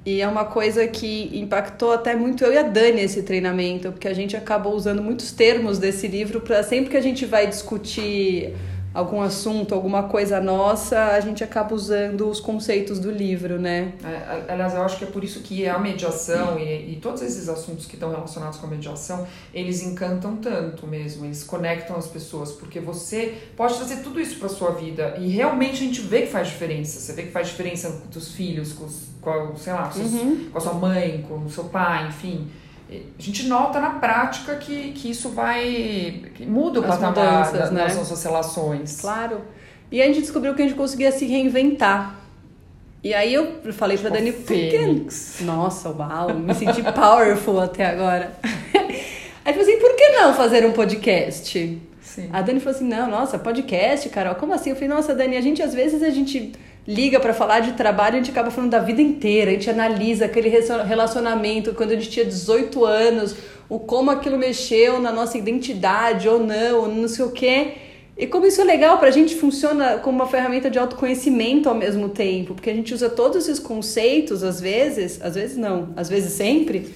E 0.05 0.21
é 0.21 0.27
uma 0.29 0.45
coisa 0.45 0.87
que 0.87 1.29
impactou 1.37 1.91
até 1.91 2.15
muito 2.15 2.41
eu 2.45 2.53
e 2.53 2.57
a 2.57 2.63
Dani 2.63 3.01
esse 3.01 3.21
treinamento, 3.23 3.91
porque 3.91 4.07
a 4.07 4.13
gente 4.13 4.37
acabou 4.37 4.73
usando 4.73 5.03
muitos 5.03 5.33
termos 5.33 5.77
desse 5.77 6.07
livro 6.07 6.39
para 6.39 6.63
sempre 6.63 6.89
que 6.89 6.95
a 6.95 7.01
gente 7.01 7.25
vai 7.25 7.45
discutir 7.47 8.55
algum 8.93 9.21
assunto, 9.21 9.73
alguma 9.75 10.03
coisa 10.03 10.41
nossa, 10.41 10.97
a 11.07 11.19
gente 11.19 11.43
acaba 11.43 11.75
usando 11.75 12.27
os 12.27 12.39
conceitos 12.39 12.99
do 12.99 13.11
livro, 13.11 13.59
né? 13.59 13.93
É, 14.03 14.51
aliás, 14.51 14.73
eu 14.73 14.81
acho 14.81 14.97
que 14.97 15.03
é 15.03 15.07
por 15.07 15.23
isso 15.23 15.41
que 15.41 15.67
a 15.67 15.77
mediação 15.77 16.57
e, 16.59 16.93
e, 16.93 16.99
todos 17.01 17.21
esses 17.21 17.47
assuntos 17.47 17.85
que 17.85 17.95
estão 17.95 18.09
relacionados 18.09 18.57
com 18.57 18.67
a 18.67 18.69
mediação, 18.69 19.27
eles 19.53 19.83
encantam 19.83 20.37
tanto 20.37 20.87
mesmo, 20.87 21.25
eles 21.25 21.43
conectam 21.43 21.95
as 21.95 22.07
pessoas, 22.07 22.51
porque 22.51 22.79
você 22.79 23.37
pode 23.55 23.75
trazer 23.75 23.97
tudo 23.97 24.19
isso 24.19 24.39
para 24.39 24.49
sua 24.49 24.71
vida 24.71 25.15
e 25.19 25.29
realmente 25.29 25.83
a 25.83 25.87
gente 25.87 26.01
vê 26.01 26.21
que 26.23 26.31
faz 26.31 26.47
diferença. 26.47 26.99
Você 26.99 27.13
vê 27.13 27.23
que 27.23 27.31
faz 27.31 27.47
diferença 27.47 27.89
com 27.89 28.17
os 28.17 28.33
filhos, 28.33 28.73
com, 28.73 28.85
os, 28.85 29.09
com 29.21 29.55
sei 29.55 29.73
lá, 29.73 29.89
com, 29.89 29.99
uhum. 29.99 30.49
com 30.51 30.57
a 30.57 30.61
sua 30.61 30.73
mãe, 30.73 31.25
com 31.27 31.35
o 31.45 31.49
seu 31.49 31.65
pai, 31.65 32.07
enfim 32.07 32.47
a 32.91 33.21
gente 33.21 33.45
nota 33.47 33.79
na 33.79 33.91
prática 33.91 34.55
que, 34.55 34.91
que 34.93 35.11
isso 35.11 35.29
vai. 35.29 36.23
Que 36.33 36.45
muda 36.45 36.79
o 36.79 36.83
As 36.83 36.97
patamar 36.97 37.45
mudanças, 37.45 37.71
né? 37.71 37.83
das 37.83 37.95
nossas 37.95 38.23
relações. 38.23 38.99
Claro. 38.99 39.41
E 39.91 40.01
a 40.01 40.05
gente 40.05 40.21
descobriu 40.21 40.55
que 40.55 40.61
a 40.61 40.65
gente 40.65 40.77
conseguia 40.77 41.11
se 41.11 41.25
reinventar. 41.25 42.15
E 43.03 43.13
aí 43.13 43.33
eu 43.33 43.61
falei 43.73 43.97
pra 43.97 44.09
tipo 44.11 44.23
Dani, 44.23 44.33
por 44.33 44.55
que. 44.55 45.43
Nossa, 45.43 45.89
uau, 45.89 46.33
me 46.33 46.53
senti 46.53 46.81
powerful 46.83 47.59
até 47.59 47.85
agora. 47.85 48.37
Aí 49.45 49.53
eu 49.55 49.57
falei 49.57 49.61
assim, 49.61 49.79
por 49.79 49.95
que 49.95 50.09
não 50.09 50.33
fazer 50.33 50.65
um 50.65 50.73
podcast? 50.73 51.81
Sim. 52.01 52.29
A 52.33 52.41
Dani 52.41 52.59
falou 52.59 52.75
assim: 52.75 52.87
não, 52.87 53.09
nossa, 53.09 53.39
podcast, 53.39 54.09
Carol, 54.09 54.35
como 54.35 54.53
assim? 54.53 54.71
Eu 54.71 54.75
falei, 54.75 54.89
nossa, 54.89 55.15
Dani, 55.15 55.37
a 55.37 55.41
gente 55.41 55.61
às 55.61 55.73
vezes 55.73 56.03
a 56.03 56.09
gente 56.09 56.51
liga 56.89 57.19
para 57.19 57.35
falar 57.35 57.59
de 57.59 57.73
trabalho, 57.73 58.15
a 58.15 58.17
gente 58.17 58.31
acaba 58.31 58.49
falando 58.49 58.71
da 58.71 58.79
vida 58.79 58.99
inteira, 58.99 59.51
a 59.51 59.53
gente 59.53 59.69
analisa 59.69 60.25
aquele 60.25 60.49
relacionamento 60.49 61.75
quando 61.75 61.91
a 61.91 61.93
gente 61.93 62.09
tinha 62.09 62.25
18 62.25 62.83
anos, 62.83 63.35
o 63.69 63.77
como 63.77 64.09
aquilo 64.09 64.39
mexeu 64.39 64.99
na 64.99 65.11
nossa 65.11 65.37
identidade 65.37 66.27
ou 66.27 66.39
não, 66.39 66.87
não 66.87 67.07
sei 67.07 67.23
o 67.23 67.29
quê. 67.29 67.73
E 68.17 68.25
como 68.25 68.47
isso 68.47 68.59
é 68.59 68.63
legal 68.63 68.97
pra 68.97 69.11
gente, 69.11 69.35
funciona 69.35 69.99
como 69.99 70.17
uma 70.17 70.27
ferramenta 70.27 70.67
de 70.67 70.79
autoconhecimento 70.79 71.69
ao 71.69 71.75
mesmo 71.75 72.09
tempo, 72.09 72.55
porque 72.55 72.71
a 72.71 72.73
gente 72.73 72.91
usa 72.91 73.07
todos 73.07 73.37
esses 73.47 73.59
conceitos, 73.59 74.43
às 74.43 74.59
vezes, 74.59 75.21
às 75.21 75.35
vezes 75.35 75.57
não, 75.57 75.89
às 75.95 76.09
vezes 76.09 76.33
sempre, 76.33 76.91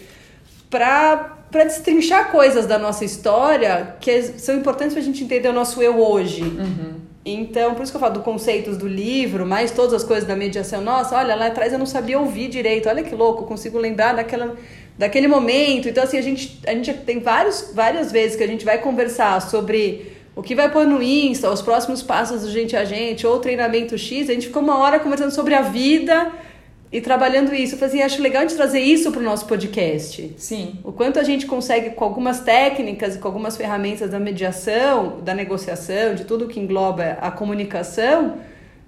pra, 0.71 1.37
pra 1.51 1.65
destrinchar 1.65 2.31
coisas 2.31 2.65
da 2.65 2.79
nossa 2.79 3.05
história 3.05 3.95
que 4.01 4.23
são 4.39 4.55
importantes 4.55 4.95
pra 4.95 5.03
gente 5.03 5.23
entender 5.23 5.49
o 5.49 5.53
nosso 5.53 5.83
eu 5.83 5.99
hoje. 5.99 6.41
Uhum. 6.41 7.02
Então, 7.25 7.73
por 7.73 7.83
isso 7.83 7.91
que 7.91 7.95
eu 7.95 8.01
falo 8.01 8.15
do 8.15 8.19
conceitos 8.19 8.77
do 8.77 8.87
livro, 8.87 9.45
mais 9.45 9.71
todas 9.71 9.93
as 9.93 10.03
coisas 10.03 10.27
da 10.27 10.35
mediação. 10.35 10.81
Nossa, 10.81 11.15
olha, 11.15 11.35
lá 11.35 11.47
atrás 11.47 11.71
eu 11.71 11.79
não 11.79 11.85
sabia 11.85 12.19
ouvir 12.19 12.49
direito. 12.49 12.89
Olha 12.89 13.01
que 13.01 13.15
louco, 13.15 13.45
consigo 13.45 13.77
lembrar 13.77 14.13
daquela, 14.13 14.57
daquele 14.97 15.27
momento. 15.27 15.87
Então, 15.87 16.03
assim, 16.03 16.17
a 16.17 16.21
gente, 16.21 16.59
a 16.67 16.71
gente 16.71 16.93
tem 16.93 17.19
vários, 17.19 17.71
várias 17.73 18.11
vezes 18.11 18.35
que 18.35 18.43
a 18.43 18.47
gente 18.47 18.65
vai 18.65 18.77
conversar 18.77 19.41
sobre 19.41 20.11
o 20.35 20.41
que 20.41 20.53
vai 20.53 20.69
pôr 20.69 20.85
no 20.85 21.01
Insta, 21.01 21.49
os 21.49 21.61
próximos 21.61 22.03
passos 22.03 22.41
do 22.41 22.51
Gente 22.51 22.75
a 22.75 22.83
Gente, 22.83 23.25
ou 23.25 23.39
treinamento 23.39 23.97
X. 23.97 24.29
A 24.29 24.33
gente 24.33 24.47
ficou 24.47 24.61
uma 24.61 24.79
hora 24.79 24.99
conversando 24.99 25.31
sobre 25.31 25.53
a 25.53 25.61
vida 25.61 26.29
e 26.93 27.01
trabalhando 27.01 27.55
isso. 27.55 27.73
Eu 27.73 27.79
falei 27.79 27.95
assim, 27.95 28.03
acho 28.03 28.21
legal 28.21 28.45
de 28.45 28.53
trazer 28.53 28.79
isso 28.79 29.11
para 29.11 29.19
o 29.19 29.23
nosso 29.23 29.47
podcast. 29.47 30.31
Sim. 30.37 30.77
O 30.83 30.91
quanto 30.91 31.19
a 31.19 31.23
gente 31.23 31.47
consegue, 31.47 31.89
com 31.89 32.03
algumas 32.03 32.41
técnicas 32.41 33.15
e 33.15 33.19
com 33.19 33.27
algumas 33.27 33.57
ferramentas 33.57 34.11
da 34.11 34.19
mediação, 34.19 35.19
da 35.21 35.33
negociação, 35.33 36.13
de 36.13 36.23
tudo 36.23 36.47
que 36.47 36.59
engloba 36.59 37.17
a 37.19 37.31
comunicação, 37.31 38.37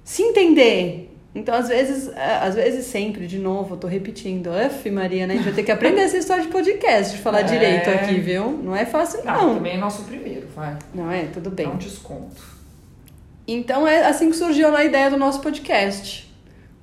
se 0.03 0.21
entender. 0.21 1.11
Então, 1.33 1.55
às 1.55 1.67
vezes, 1.67 2.11
às 2.15 2.53
vezes 2.53 2.85
sempre, 2.85 3.25
de 3.25 3.39
novo, 3.39 3.73
eu 3.73 3.79
tô 3.79 3.87
repetindo. 3.87 4.51
Uf, 4.51 4.87
Maria, 4.91 5.25
né? 5.25 5.33
A 5.33 5.37
gente 5.37 5.45
vai 5.45 5.53
ter 5.53 5.63
que 5.63 5.71
aprender 5.71 6.01
essa 6.01 6.17
história 6.17 6.43
de 6.43 6.49
podcast, 6.49 7.15
de 7.15 7.23
falar 7.23 7.39
é... 7.39 7.43
direito 7.43 7.89
aqui, 7.89 8.19
viu? 8.19 8.51
Não 8.51 8.75
é 8.75 8.85
fácil, 8.85 9.25
não. 9.25 9.47
não. 9.47 9.55
Também 9.55 9.73
é 9.73 9.77
nosso 9.77 10.03
primeiro, 10.03 10.47
vai. 10.55 10.77
Não 10.93 11.11
é? 11.11 11.23
Tudo 11.33 11.49
bem. 11.49 11.65
Dá 11.65 11.73
um 11.73 11.77
desconto. 11.77 12.53
Então, 13.47 13.87
é 13.87 14.05
assim 14.05 14.29
que 14.29 14.35
surgiu 14.35 14.75
a 14.75 14.85
ideia 14.85 15.09
do 15.09 15.17
nosso 15.17 15.41
podcast 15.41 16.24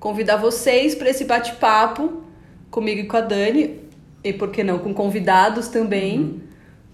convidar 0.02 0.34
vocês 0.36 0.96
para 0.96 1.08
esse 1.08 1.24
bate-papo 1.24 2.24
comigo 2.72 3.02
e 3.02 3.06
com 3.06 3.16
a 3.16 3.20
Dani, 3.20 3.78
e 4.24 4.32
por 4.32 4.50
que 4.50 4.64
não 4.64 4.80
com 4.80 4.92
convidados 4.92 5.68
também, 5.68 6.18
uhum. 6.18 6.40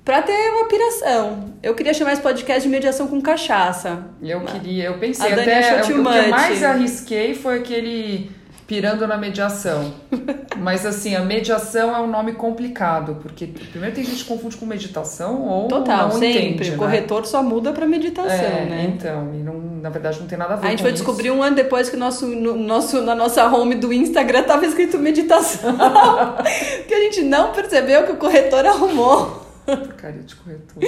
para 0.04 0.20
ter 0.20 0.50
uma 0.50 0.68
piração. 0.68 1.54
Eu 1.62 1.74
queria 1.74 1.94
chamar 1.94 2.12
esse 2.12 2.20
podcast 2.20 2.62
de 2.64 2.68
mediação 2.68 3.08
com 3.08 3.18
cachaça. 3.22 4.04
Eu 4.22 4.42
queria, 4.42 4.84
eu 4.84 4.98
pensei 4.98 5.32
a 5.32 5.36
Dani 5.36 5.50
até, 5.50 5.76
o, 5.76 5.80
o 5.80 5.86
que 5.86 5.92
eu 5.92 6.02
mais 6.02 6.62
arrisquei 6.62 7.34
foi 7.34 7.60
aquele 7.60 8.30
pirando 8.68 9.06
na 9.06 9.16
mediação. 9.16 9.94
Mas 10.58 10.84
assim, 10.84 11.16
a 11.16 11.22
mediação 11.22 11.96
é 11.96 12.00
um 12.00 12.06
nome 12.06 12.32
complicado, 12.32 13.16
porque 13.22 13.46
primeiro 13.46 13.94
tem 13.94 14.04
gente 14.04 14.22
que 14.22 14.28
confunde 14.28 14.56
com 14.58 14.66
meditação 14.66 15.42
ou 15.42 15.68
Total, 15.68 16.08
não 16.08 16.18
sempre. 16.18 16.48
Entende, 16.48 16.68
o 16.68 16.72
né? 16.72 16.78
corretor 16.78 17.26
só 17.26 17.42
muda 17.42 17.72
para 17.72 17.86
meditação, 17.86 18.30
é, 18.30 18.66
né? 18.66 18.92
Então, 18.94 19.32
e 19.34 19.38
não, 19.38 19.54
na 19.54 19.88
verdade 19.88 20.20
não 20.20 20.26
tem 20.26 20.36
nada 20.36 20.52
a 20.52 20.56
ver 20.56 20.66
A 20.66 20.70
gente 20.70 20.82
foi 20.82 20.90
isso. 20.90 21.02
descobrir 21.02 21.30
um 21.30 21.42
ano 21.42 21.56
depois 21.56 21.88
que 21.88 21.96
nosso, 21.96 22.26
no, 22.26 22.56
nosso, 22.58 23.00
na 23.00 23.14
nossa 23.14 23.46
home 23.48 23.74
do 23.74 23.90
Instagram 23.90 24.42
tava 24.42 24.66
escrito 24.66 24.98
meditação. 24.98 25.74
que 26.86 26.92
a 26.92 27.00
gente 27.00 27.22
não 27.22 27.52
percebeu 27.52 28.04
que 28.04 28.12
o 28.12 28.16
corretor 28.16 28.66
arrumou. 28.66 29.46
Porcaria 29.64 30.22
de 30.22 30.34
corretor. 30.34 30.82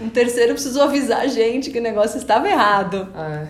Um 0.00 0.08
terceiro 0.08 0.54
precisou 0.54 0.82
avisar 0.82 1.20
a 1.20 1.26
gente 1.28 1.70
que 1.70 1.78
o 1.78 1.82
negócio 1.82 2.18
estava 2.18 2.48
errado. 2.48 3.08
É. 3.16 3.46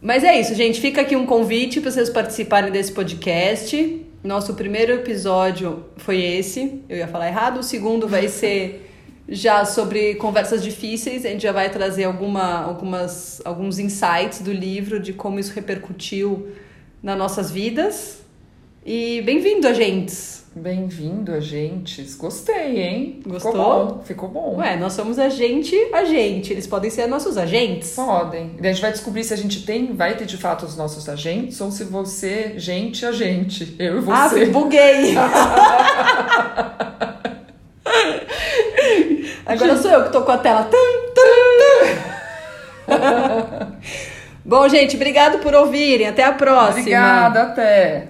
Mas 0.00 0.24
é 0.24 0.38
isso, 0.38 0.54
gente. 0.54 0.80
Fica 0.80 1.00
aqui 1.00 1.16
um 1.16 1.26
convite 1.26 1.80
para 1.80 1.90
vocês 1.90 2.10
participarem 2.10 2.70
desse 2.70 2.92
podcast. 2.92 4.02
Nosso 4.22 4.54
primeiro 4.54 4.92
episódio 4.92 5.84
foi 5.96 6.20
esse, 6.20 6.82
eu 6.88 6.96
ia 6.96 7.06
falar 7.06 7.28
errado. 7.28 7.60
O 7.60 7.62
segundo 7.62 8.08
vai 8.08 8.28
ser 8.28 8.90
já 9.28 9.64
sobre 9.64 10.16
conversas 10.16 10.62
difíceis. 10.62 11.24
A 11.24 11.28
gente 11.30 11.42
já 11.42 11.52
vai 11.52 11.70
trazer 11.70 12.04
alguma, 12.04 12.64
algumas, 12.64 13.40
alguns 13.44 13.78
insights 13.78 14.40
do 14.40 14.52
livro 14.52 15.00
de 15.00 15.12
como 15.12 15.38
isso 15.38 15.54
repercutiu 15.54 16.48
nas 17.02 17.16
nossas 17.16 17.50
vidas. 17.50 18.20
E 18.84 19.22
bem-vindo, 19.22 19.66
agentes! 19.66 20.35
Bem-vindo, 20.58 21.34
agentes. 21.34 22.14
Gostei, 22.16 22.80
hein? 22.80 23.20
Gostou? 23.26 23.52
Ficou 23.52 23.62
bom. 23.62 24.00
Ficou 24.04 24.28
bom. 24.30 24.56
Ué, 24.56 24.74
nós 24.76 24.94
somos 24.94 25.18
agente, 25.18 25.76
agente. 25.92 26.50
Eles 26.50 26.66
podem 26.66 26.88
ser 26.90 27.06
nossos 27.06 27.36
agentes. 27.36 27.90
Podem. 27.94 28.52
E 28.58 28.66
a 28.66 28.72
gente 28.72 28.80
vai 28.80 28.90
descobrir 28.90 29.22
se 29.22 29.34
a 29.34 29.36
gente 29.36 29.66
tem, 29.66 29.94
vai 29.94 30.16
ter 30.16 30.24
de 30.24 30.38
fato 30.38 30.64
os 30.64 30.74
nossos 30.74 31.10
agentes 31.10 31.60
ou 31.60 31.70
se 31.70 31.84
você, 31.84 32.54
gente, 32.56 33.04
agente. 33.04 33.76
Eu 33.78 34.02
e 34.02 34.04
Ah, 34.10 34.28
você. 34.28 34.46
buguei! 34.46 35.14
Agora 39.44 39.76
sou 39.76 39.90
eu 39.90 40.04
que 40.04 40.12
tô 40.12 40.22
com 40.22 40.32
a 40.32 40.38
tela. 40.38 40.62
Tum, 40.64 41.12
tum, 41.14 41.22
tum. 42.88 42.96
Bom, 44.42 44.66
gente, 44.70 44.96
obrigado 44.96 45.38
por 45.40 45.54
ouvirem. 45.54 46.06
Até 46.06 46.24
a 46.24 46.32
próxima. 46.32 46.78
Obrigada, 46.80 47.42
até. 47.42 48.08